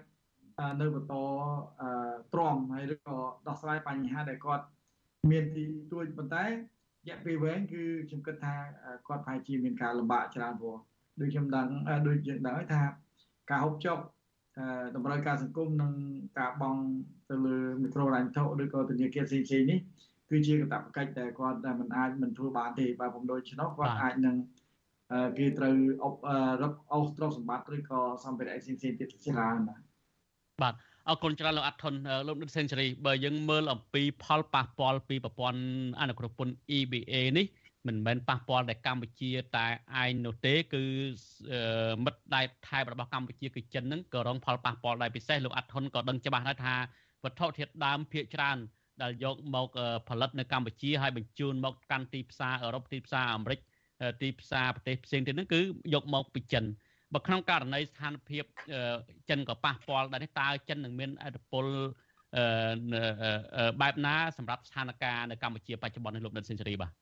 [0.80, 1.14] នៅបន្ត
[2.32, 4.64] ទ្រាំហើយឬក៏ដោះស្រាយបញ្ហាដែលគាត់
[5.30, 6.50] មានទីទួចប៉ុន្តែរ
[7.08, 8.54] យៈពេលវែងគឺខ្ញុំគិតថា
[9.08, 10.76] គាត់ប្រហែលជាមានការលំបាកច្រើនព្រោះ
[11.20, 11.68] ដូចខ្ញុំដឹង
[12.08, 12.82] ដូចយើងដឹងថា
[13.50, 13.98] ការហូបចុក
[14.96, 15.92] តម្រូវការសង្គមនិង
[16.38, 16.82] ការបង់
[17.30, 19.78] ទៅលើមីក្រូរ៉ាញ់ថោឬក៏ធនាគារផ្សេងៗនេះ
[20.30, 24.36] គឺជាកាតព្វកិច្ចដែលគាត់មិនអាចមិនធ្វើបានទេបើผมដូចឆ្នោះគាត់អាចនឹង
[25.38, 26.14] គេត្រូវអប
[26.62, 29.76] រឹបអស់ទ្រព្យសម្បត្តិឬក៏សម្ភារៈផ្សេងៗទៀតច្រើនណា
[30.62, 30.74] បាទ
[31.08, 31.94] អរគុណច្រើនលោកអាត់ថុន
[32.26, 35.60] លោកដិតសេនស៊ូរីបើយើងមើលអំពីផលប៉ះពាល់ពីប្រព័ន្ធ
[36.00, 37.46] អនុគ្រោះពន្ធ EBA នេះ
[37.86, 39.66] មិនមែនប៉ះពាល់តែកម្ពុជាតែ
[40.02, 40.84] ឯងនោះទេគឺ
[42.04, 46.74] មិត្តដៃថៃរបស់កម្ពុជាគឺចិនហ្នឹងក៏រងផលប៉ះពាល់ដែរពិសេសលោកអាត់ថុនក៏ដឹងច្បាស់ដែរថា
[47.24, 48.58] វត្ថុធាតុដើមភាគច្រើន
[49.02, 49.68] ដែលយកមក
[50.08, 53.60] ផលិតនៅកម្ពុជាហើយបញ្ជូនមកកាន់ទីផ្សារអឺរ៉ុបទីផ្សារអាមេរិក
[54.22, 55.60] ទីផ្សារប្រទេសផ្សេងទៀតហ្នឹងគឺ
[55.94, 56.64] យកមកពីចិន
[57.14, 58.44] បើក្នុងករណីស្ថានភាព
[59.30, 61.66] ចិនក៏ប៉ះពាល់ដែរនេះតើចិននឹងមានអធិបុល
[63.80, 66.92] បែបណាសម្រាប់ស្ថានភាពនៅកម្ពុជាបច្ចុប្បន្ននេះលោកដិនសេនស៊ូរីបាទ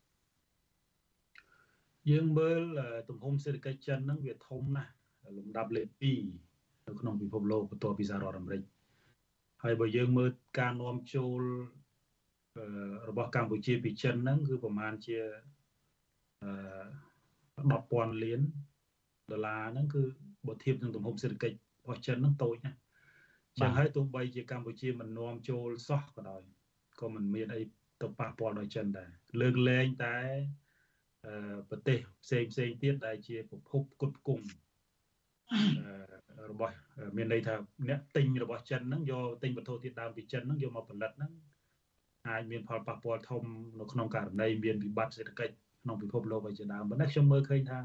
[2.10, 2.60] យើងមើល
[3.08, 4.92] ទំហំសេដ្ឋកិច្ចចិនហ្នឹងវាធំណាស់
[5.38, 5.88] លំដាប់លេខ
[6.38, 8.62] 2នៅក្នុងពិភពលោកបន្ទាប់ពីសហរដ្ឋអាមេរិក
[9.62, 11.40] ហើយបើយើងមើលការនាំចូល
[13.08, 15.18] របស់កម្ពុជាពីចិនហ្នឹងគឺប្រហែលជា
[16.42, 16.52] អឺ
[18.12, 18.40] 10,000លាន
[19.30, 20.02] ដុល្លារហ្នឹងគឺ
[20.46, 22.72] បើធៀបនឹងទំហំសេដ្ឋកិច្ចរបស់ចិនហ្នឹងតូចណា
[23.60, 26.42] ចឹងហើយទោះបីជាកម្ពុជាមិននាំចូលសោះក៏ដោយ
[27.00, 27.62] ក៏មិនមានអី
[28.02, 30.16] ទៅប៉ះពាល់ដល់ចិនដែរលើកលែងតែ
[31.70, 34.46] ប្រទេសផ្សេងផ្សេងទៀតដែលជាប្រភពគុតគង់
[36.50, 36.74] របស់
[37.16, 37.54] មានន័យថា
[37.88, 41.32] អ្នកទិញរបស់ចិនហ្នឹងយកទិញវត្ថុធាតុដើមពីចិនហ្នឹងយកមកផលិតហ្នឹង
[42.28, 43.42] អាចមានផលប៉ះពាល់ធំ
[43.80, 47.78] នៅក្នុងករណីមានវិបត្តិសេដ្ឋកិច្ចក្នុងពិភពលោកឲ្យជាដើមប៉ុន្តែខ្ញុំមើលឃើញថា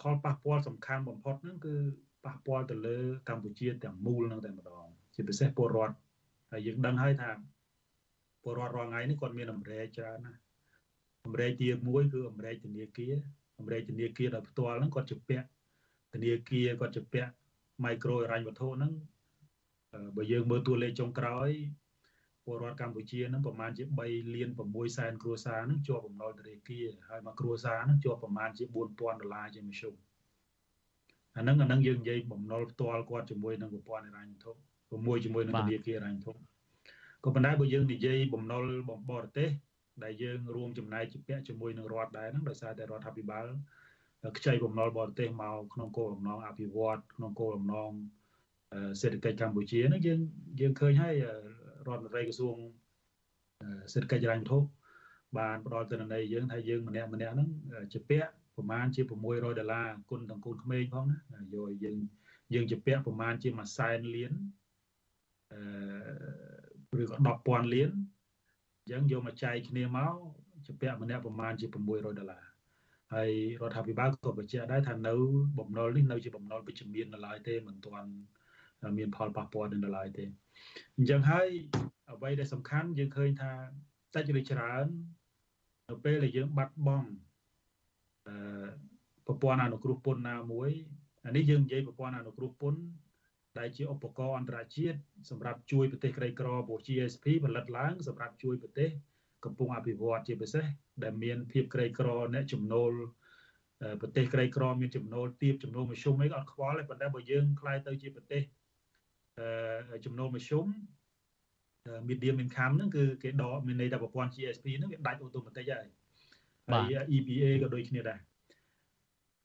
[0.00, 1.74] ផលប៉ះពាល់សំខាន់បំផុតហ្នឹងគឺ
[2.24, 2.98] ប៉ះពាល់ទៅលើ
[3.28, 5.96] កម្ពុជាទាំងមូលហ្នឹងតែម្ដងជាពិសេសពលរដ្ឋ
[6.52, 7.30] ហើយយើងដឹងហើយថា
[8.42, 10.38] ពលរដ្ឋរាល់ថ្ងៃនេះគាត់មានអំរែកច្រើនណាស់
[11.26, 13.14] អំរែកទី1គឺអំរែកធនាគារ
[13.58, 15.46] អំរែកធនាគារដោយផ្ទាល់ហ្នឹងគាត់ជាពាក់
[16.12, 17.32] ធនាគារគាត់ជាពាក់
[17.84, 18.92] micro រ៉ាញ់វត្ថុហ្នឹង
[20.16, 21.48] បើយើងមើលតួលេខចុងក្រោយ
[22.44, 29.94] ពលរដ្ឋកម្ពុជាហ្នឹងប្រហែលជា3លាន6សែនគ្រួសារហ្នឹងជាប់បំណុលធនាគារហើយមួយគ្រួសារហ្នឹងជាប់ប្រហែលជា4000ដុល្លារជាមធ្យម
[31.36, 34.52] អាហ្នឹងអាហ្នឹងយើងនិយាយបំណុលផ្ទាល់គាត់ជាមួយនឹងប្រព័ន្ធហិរញ្ញវត្ថុ
[34.90, 36.32] ជាមួយជាមួយនឹងធនាគារហិរញ្ញវត្ថុ
[37.24, 39.48] ក៏ប៉ុន្តែបើយើងនិយាយបំណុលបំបរទេស
[40.04, 43.44] ដែលយើងរួមចំណែកជាពាក់ជាមួយនឹងរដ្ឋដែរហ្នឹងដោយសារតែរដ្ឋាភិបាល
[44.38, 47.90] ខ្ចីបំណុលបរទេសមកក្នុងគោលបំណងអភិវឌ្ឍក្នុងគោលបំណង
[49.00, 50.20] សេដ្ឋកិច្ចកម្ពុជាហ្នឹងយើង
[50.60, 51.14] យើងឃើញហើយ
[51.86, 52.56] រដ្ឋមន្ត្រីក្រសួង
[53.92, 54.58] សេដ្ឋកិច្ចហិរញ្ញវត្ថុ
[55.38, 57.48] បានផ្ដល់ទិន្នន័យយើងថាយើងម្នាក់ម្នាក់ហ្នឹង
[57.92, 61.96] ជាពាក់ប្រមាណជា600ដុល្លារគុណទាំងកូនក្មេងផងណាយកឲ្យយើង
[62.54, 64.32] យើងជាពាក់ប្រមាណជាមួយសែនលាន
[65.52, 70.14] អឺឬក៏10,000លានអញ្ចឹងយកមកចែកគ្នាមក
[70.66, 72.44] ជាពាក់ម្នាក់ប្រមាណជា600ដុល្លារ
[73.14, 73.30] ហើយ
[73.60, 75.14] រដ្ឋាភិបាលក៏បញ្ជាក់ដែរថានៅ
[75.58, 78.10] បំណុលនេះនៅជាបំណុលវិជ្ជមាននៅឡើយទេមិនទាន់
[78.98, 80.24] មានផលប៉ះពាល់នៅឡើយទេ
[80.96, 81.48] អញ្ចឹងហើយ
[82.12, 83.52] អ្វីដែលសំខាន់យើងឃើញថា
[84.14, 84.86] តិចឬច្រើន
[85.90, 87.08] នៅពេលដែលយើងបាត់បង់
[88.26, 88.68] អឺ
[89.26, 90.70] ប្រព័ន្ធអនុគ្រោះពន្ធណាមួយ
[91.26, 92.80] អានេះយើងនិយាយប្រព័ន្ធអនុគ្រោះពន្ធ
[93.58, 94.98] ដែលជាឧបករណ៍អន្តរជាតិ
[95.30, 98.90] សម្រាប់ជួយប្រទេសក្រីក្រព្រោះ GSP ផលិតឡើងសម្រាប់ជួយប្រទេស
[99.44, 100.64] កំពុងអភិវឌ្ឍជាពិសេស
[101.02, 102.92] ដែលមានភាពក្រីក្រអ្នកចំណូល
[104.00, 108.42] ប្រទេសក្រីក្រមានចំណូលទាបចំណូលមធ្យមអីក៏អត់ខ្វល់ដែរប៉ុន្តែបើយើងខ្លាយទៅជាប្រទេស
[110.04, 110.66] ចំណូលមធ្យម
[112.08, 115.86] medium income ហ្នឹងគឺគេដកមានន័យថាប្រព័ន្ធ GSP ហ្នឹងវាដាច់អូតូម៉ាទិកហើយ
[116.72, 118.18] ហើយ EBA ក៏ដូចគ្នាដែរ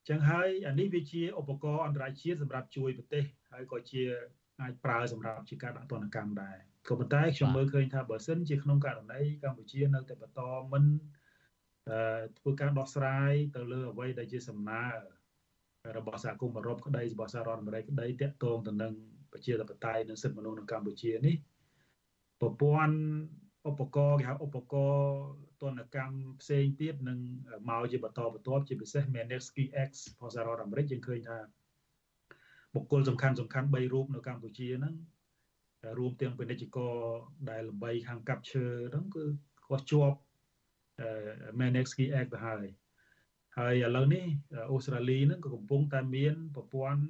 [0.09, 4.03] ចឹងហើយអានេះវាជាឧបករណ៍អន្តរជាតិសម្រាប់ជួយប្រទេសហើយក៏ជា
[4.61, 10.41] អាចប្រើសម្រាប់ជាការដាក់ទណ្ឌកម្មដែរក៏ប៉ុន្តែខ្ញុំមើលឃើញថាបើសិនជាក្នុងករណីកម្ពុជានៅតែបន្ត
[10.71, 10.83] មិន
[11.89, 14.85] អឺធ្វើការដោះស្រាយទៅលើអ្វីដែលជាសំណើ
[15.97, 18.93] របស់សហគមន៍អឺរ៉ុបក្តីរបស់សហរដ្ឋអាមេរិកក្តីតាក់ទងទៅនឹង
[19.31, 21.35] ប្រជាធិបតេយ្យនិងសិទ្ធិមនុស្សនៅកម្ពុជានេះ
[22.41, 22.95] ប្រព័ន្ធ
[23.69, 27.20] ឧបករណ៍គេហៅឧបករណ៍ ទនកម្មផ្សេងទៀតនឹង
[27.70, 31.38] មកជាបន្តបន្ទាប់ជាពិសេស Magnitsky X របស់សហរដ្ឋអាមេរិកយើងឃើញថា
[32.74, 34.95] បុគ្គលសំខាន់សំខាន់3រូបនៅកម្ពុជាហ្នឹង
[35.99, 36.95] រួមទាំងពាណិជ្ជករ
[37.49, 39.24] ដែលលំបីខាងកាប់ឈើហ្នឹងគឺ
[39.68, 40.18] គាត់ជាប់
[41.59, 42.66] Magnitsky X ទៅហើយ
[43.57, 44.26] ហើយឥឡូវនេះ
[44.72, 47.01] អូស្ត្រាលីហ្នឹងក៏កំពុងតែមានប្រព័ន្ធ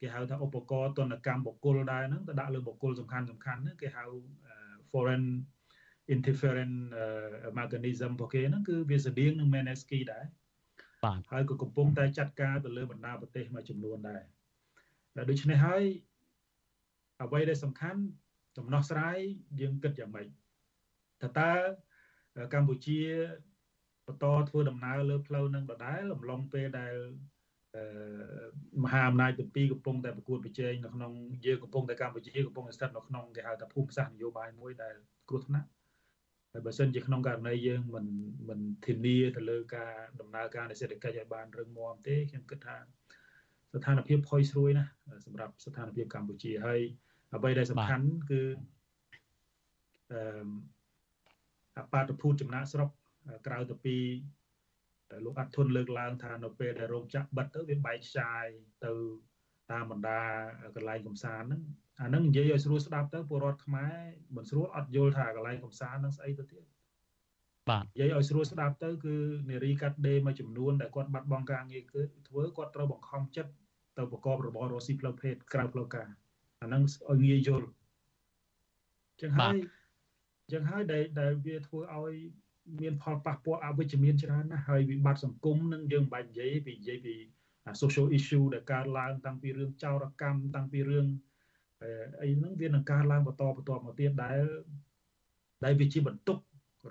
[0.00, 4.04] គេហៅថាឧបករណ៍ទនកម្មបុគ្គលដែរហ្នឹងទៅដាក់លើបុគ្គលសំខាន់សំខាន់ហ្នឹងគេហៅ
[4.90, 5.24] foreign
[6.14, 6.78] interference
[7.58, 10.24] mechanism របស់គេហ្នឹងគឺវាស្តៀងនឹង Magnitsky ដែរ
[11.04, 14.22] បាទហើយក៏កំពុងតែចាត់ការទៅលើបណ្ដាប្រទេសមួយចំនួនដែរ
[15.30, 15.82] ដូច្នេះហើយ
[17.22, 18.00] អ្វីដែលសំខាន់
[18.58, 19.18] ដំណោះស្រាយ
[19.60, 20.26] យើងគិតយ៉ាងម៉េច
[21.22, 21.52] តើតើ
[22.54, 23.00] កម្ពុជា
[24.06, 26.94] បន្តធ្វើដំណើរលើផ្លូវនឹងដដែលអំឡុងពេលដែល
[28.84, 31.12] មហាអំណាចទាំងពីរកំពុងតែប្រកួតប្រជែងនៅក្នុង
[31.46, 34.94] យើងកំពុងតែកម្ពុជាកំពុងតែស្ថិតនៅក្នុងគេហៅថាភូមិសាស្ត្រនយោបាយមួយដែល
[35.28, 35.68] គ្រោះថ្នាក់
[36.56, 38.06] ហើយបើសិនជាក្នុងករណីយើងមិន
[38.48, 42.76] មិនធានាទៅលើការដំណើរការនៃសេដ្ឋកិច្ចឲ្យបានរឹងមាំទេខ្ញុំគិតថា
[43.72, 44.90] ស្ថានភាពផុយស្រួយណាស់
[45.26, 46.80] សម្រាប់ស្ថានភាពកម្ពុជាហើយ
[47.34, 48.42] អ្វីដែលសំខាន់គឺ
[50.12, 50.20] អឺ
[51.78, 52.90] អបាតភូតចំណាក់ស្រុក
[53.46, 53.96] ក្រៅទៅពី
[55.24, 58.44] លោកអាត់ធុនលើកឡើងថានៅពេលដែលរោងចក្របិទទៅវាបែកខ្ចាយ
[58.84, 58.92] ទៅ
[59.72, 60.20] តាមបណ្ដា
[60.76, 61.62] កន្លែងកំសាន្តហ្នឹង
[62.00, 63.94] អាហ្នឹងនិយាយឲ្យស្រួលស្ដាប់ទៅពលរដ្ឋខ្មែរ
[64.36, 66.64] មិនស្រួលអត់យល់ថាកន្លែងកំសាន្តហ្នឹងស្អីទៅទៀត
[67.68, 69.14] បាទនិយាយឲ្យស្រួលស្ដាប់ទៅគឺ
[69.50, 73.50] នារីកាត់ដេរមួយចំនួនដែលគាត់បាត់បង់ការងារគឺធ្វើគាត់ត្រូវបង្ខំចិត្ត
[73.98, 76.08] ទៅប្រកបរបររកស៊ីផ្លូវភេទក្រៅផ្លូវការ
[76.62, 77.66] អាហ្នឹងឲ្យងាយយល់
[79.20, 79.56] ចឹងហើយ
[80.52, 82.14] ចឹងហើយដែលដែលវាធ្វើឲ្យ
[82.80, 87.14] មានផលប៉ះពាល់អវិជ្ជមានច្រើនណាស់ហើយវិបត្តិសង្គមនឹងយើងមិនបាច់និយាយពីនិយាយពី
[87.82, 91.06] social issue ដែលកើតឡើងតាំងពីរឿងចោរកម្មតាំងពីរឿង
[92.22, 94.40] អីហ្នឹងវានឹងកើតឡើងបន្តបន្តមកទៀតដែល
[95.64, 96.38] ដែលវាជាបន្ទុក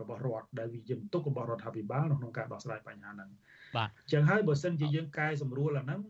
[0.02, 3.30] របស់រដ្ឋដែលវាជាបន្ទុករបស់រដ្ឋាភិបាលក្នុងការដោះស្រាយបញ្ហាហ្នឹង
[3.76, 6.02] បាទអញ្ចឹងហើយបើសិនជាយើងកែសម្រួលអាហ្នឹង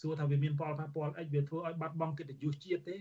[0.00, 2.96] សួរថាវាមានផលប៉ះពាល់អីវាធ្វើឲ្យបាត់បង់កិត្តិយសជាតិទេ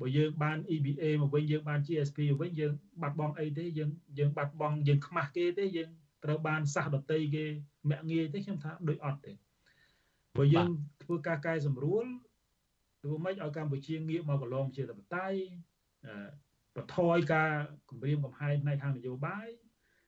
[0.00, 2.72] បើយើងបាន EBA មកវិញយើងបាន GSP មកវិញយើង
[3.02, 5.88] បាត់បង់អីទេយើងយើងបាត់បង់យើងខ្មាស់គេទេយើង
[6.24, 7.44] ត្រូវបានសះដតីគេ
[7.90, 9.32] មាក់ងាយទេខ្ញុំថាដូចអត់ទេ
[10.40, 10.68] បើយើង
[11.02, 12.06] ធ្វើការកែសម្រួល
[13.02, 15.28] ធ្វើម៉េចឲ្យកម្ពុជាងាកមកកន្លងជាតបតៃ
[16.76, 17.50] បថយការ
[17.90, 19.48] គម្រាមកំហែងផ្នែកខាងនយោបាយ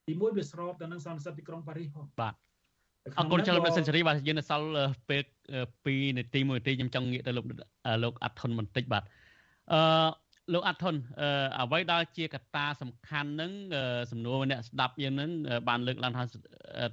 [0.08, 2.34] ទីមួយវាស្របទៅនឹងសន្និសីទទីក្រុងប៉ារីសផងបាទ
[3.18, 4.68] អរគុណច្រើនលោកសេនស៊ូរីបាទយើងនៅសល់
[5.08, 5.22] ពេល
[6.04, 7.44] 2នាទី1នាទីខ្ញុំចង់ងាកទៅលោក
[8.04, 9.02] លោកអាត់ថុនបន្តិចបាទ
[9.72, 9.80] អឺ
[10.52, 10.94] លោកអាត់ថុន
[11.60, 13.52] អ្វីដែលជាកត្តាសំខាន់នឹង
[14.10, 15.30] សំណួរអ្នកស្ដាប់យើងនឹង
[15.68, 16.24] បានលើកឡើងថា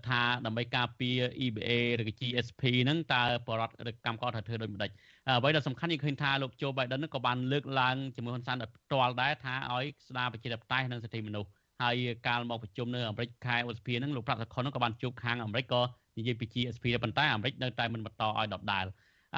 [0.10, 1.72] ថាដើម្បីការពារ EBA
[2.02, 4.92] ឬក៏ GSP ហ្នឹងតើបរដ្ឋឬកម្មករត្រូវធ្វើដូចម្ដេច
[5.28, 11.50] អ្វីដែលសំខាន់យើងឃើញថាលោកโจ Biden ក៏បានលើកឡើងជាមួយហ៊ុនសែនផ្ទាល់ដែរថាឲ្យស្ដារប្រជាធិបតេយ្យនិងសិទ្ធិមនុស្ស
[11.82, 11.96] ហើយ
[12.28, 15.82] កាលមកប្រជុំនៅអាមេរិកខែឧសភាហ្នឹងលោកប្រាក់សខុនក៏បានជួបខាងអាមេរិកក៏
[16.18, 18.86] និយាយពី GSP ប៉ុន្តែអាមេរិកនៅតែមិនបន្តឲ្យដដាល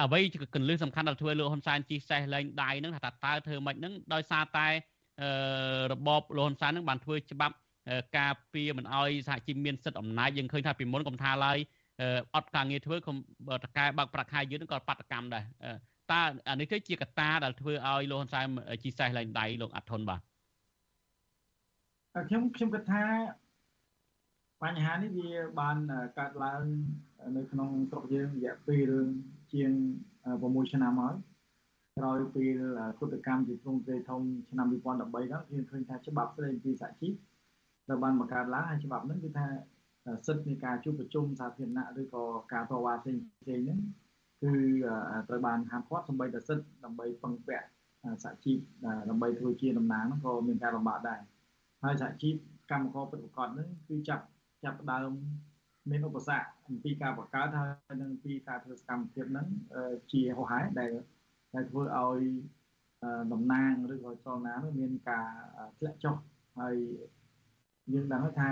[0.00, 0.20] អ្វី
[0.54, 4.66] កលឹះសំខាន់ដែលធ្វើលោកហ៊ុនសែនជីសេះលែងដៃហ្នឹងថាតើធ្វើម៉េចហ្នឹងដោយសារតែ
[5.92, 7.54] របបលោកហ៊ុនសែនហ្នឹងបានធ្វើច្បាប់
[8.18, 11.58] ការពារមិនអោយសហជីពមានសិទ្ធិអំណាចយើងឃើញថាពីមុនកុំថាឡើយ
[12.34, 13.16] អត់ការងារធ្វើកុំ
[13.64, 15.44] តកែបើកប្រាក់ខែយឺតហ្នឹងក៏បាតកម្មដែរ
[16.12, 18.46] តើអានេះគឺជាកត្តាដែលធ្វើឲ្យលោកហ៊ុនសែន
[18.82, 20.20] ជីសេះលែងដៃលោកអាត់ធុនបាទ
[22.28, 23.02] ខ្ញុំខ្ញុំគិតថា
[24.62, 25.76] បញ្ហានេះវាបាន
[26.18, 26.62] កើតឡើង
[27.36, 28.90] នៅក្នុងស្រុកយើងរយៈពេល
[29.52, 29.72] ជាង
[30.22, 31.16] 6ឆ្នាំហើយ
[31.98, 32.58] ក្រោយពេល
[32.98, 37.14] គុតកម្មជាទ្រង់ទ្រាយធំឆ្នាំ2013ហ្នឹងយើងឃើញថាច្បាប់ស្តីពីសហជីព
[37.86, 39.46] ត្រូវបានបង្កើតឡើងហើយច្បាប់ហ្នឹងគឺថា
[40.26, 43.78] សិទ្ធិនៃការជួបប្រជុំសាធារណៈឬក៏ការតវ៉ាផ្សេងផ្សេងហ្នឹង
[44.42, 44.52] គឺ
[45.28, 47.66] ត្រូវបានហាមឃាត់សម្បីតែសិទ្ធិដើម្បីពឹងពាក់
[48.24, 48.58] សហជីព
[49.10, 51.20] ដើម្បីធ្វើជាតំណាងហ្នឹងក៏មានការលំបាកដែរ
[51.82, 52.34] ហើយសហជីព
[52.70, 54.24] កម្មករពិតប្រាកដហ្នឹងគឺចាប់
[54.64, 55.12] ចាប់ដើម
[55.90, 59.46] មានឧបសគ្គអំពីការបង្កើតហើយនិងពីការធ្វើសកម្មភាពហ្នឹង
[60.12, 60.92] ជាហោហែដែល
[61.54, 62.20] ដែលធ្វើឲ្យ
[63.32, 65.28] តំណាងឬក៏ចលនានោះមានការ
[65.78, 66.16] ធ្លាក់ចុះ
[66.60, 66.76] ហើយ
[67.92, 68.50] យើងដឹងថា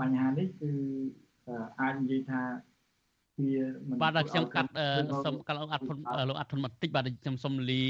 [0.00, 0.72] បញ្ហានេះគឺ
[1.80, 2.42] អាចនិយាយថា
[3.40, 3.54] វា
[3.88, 4.68] មិនបាទខ្ញុំកាត់
[5.26, 7.84] សូមកាត់លោកអធុនលោកអធុនបន្តិចបាទខ្ញុំសូមលា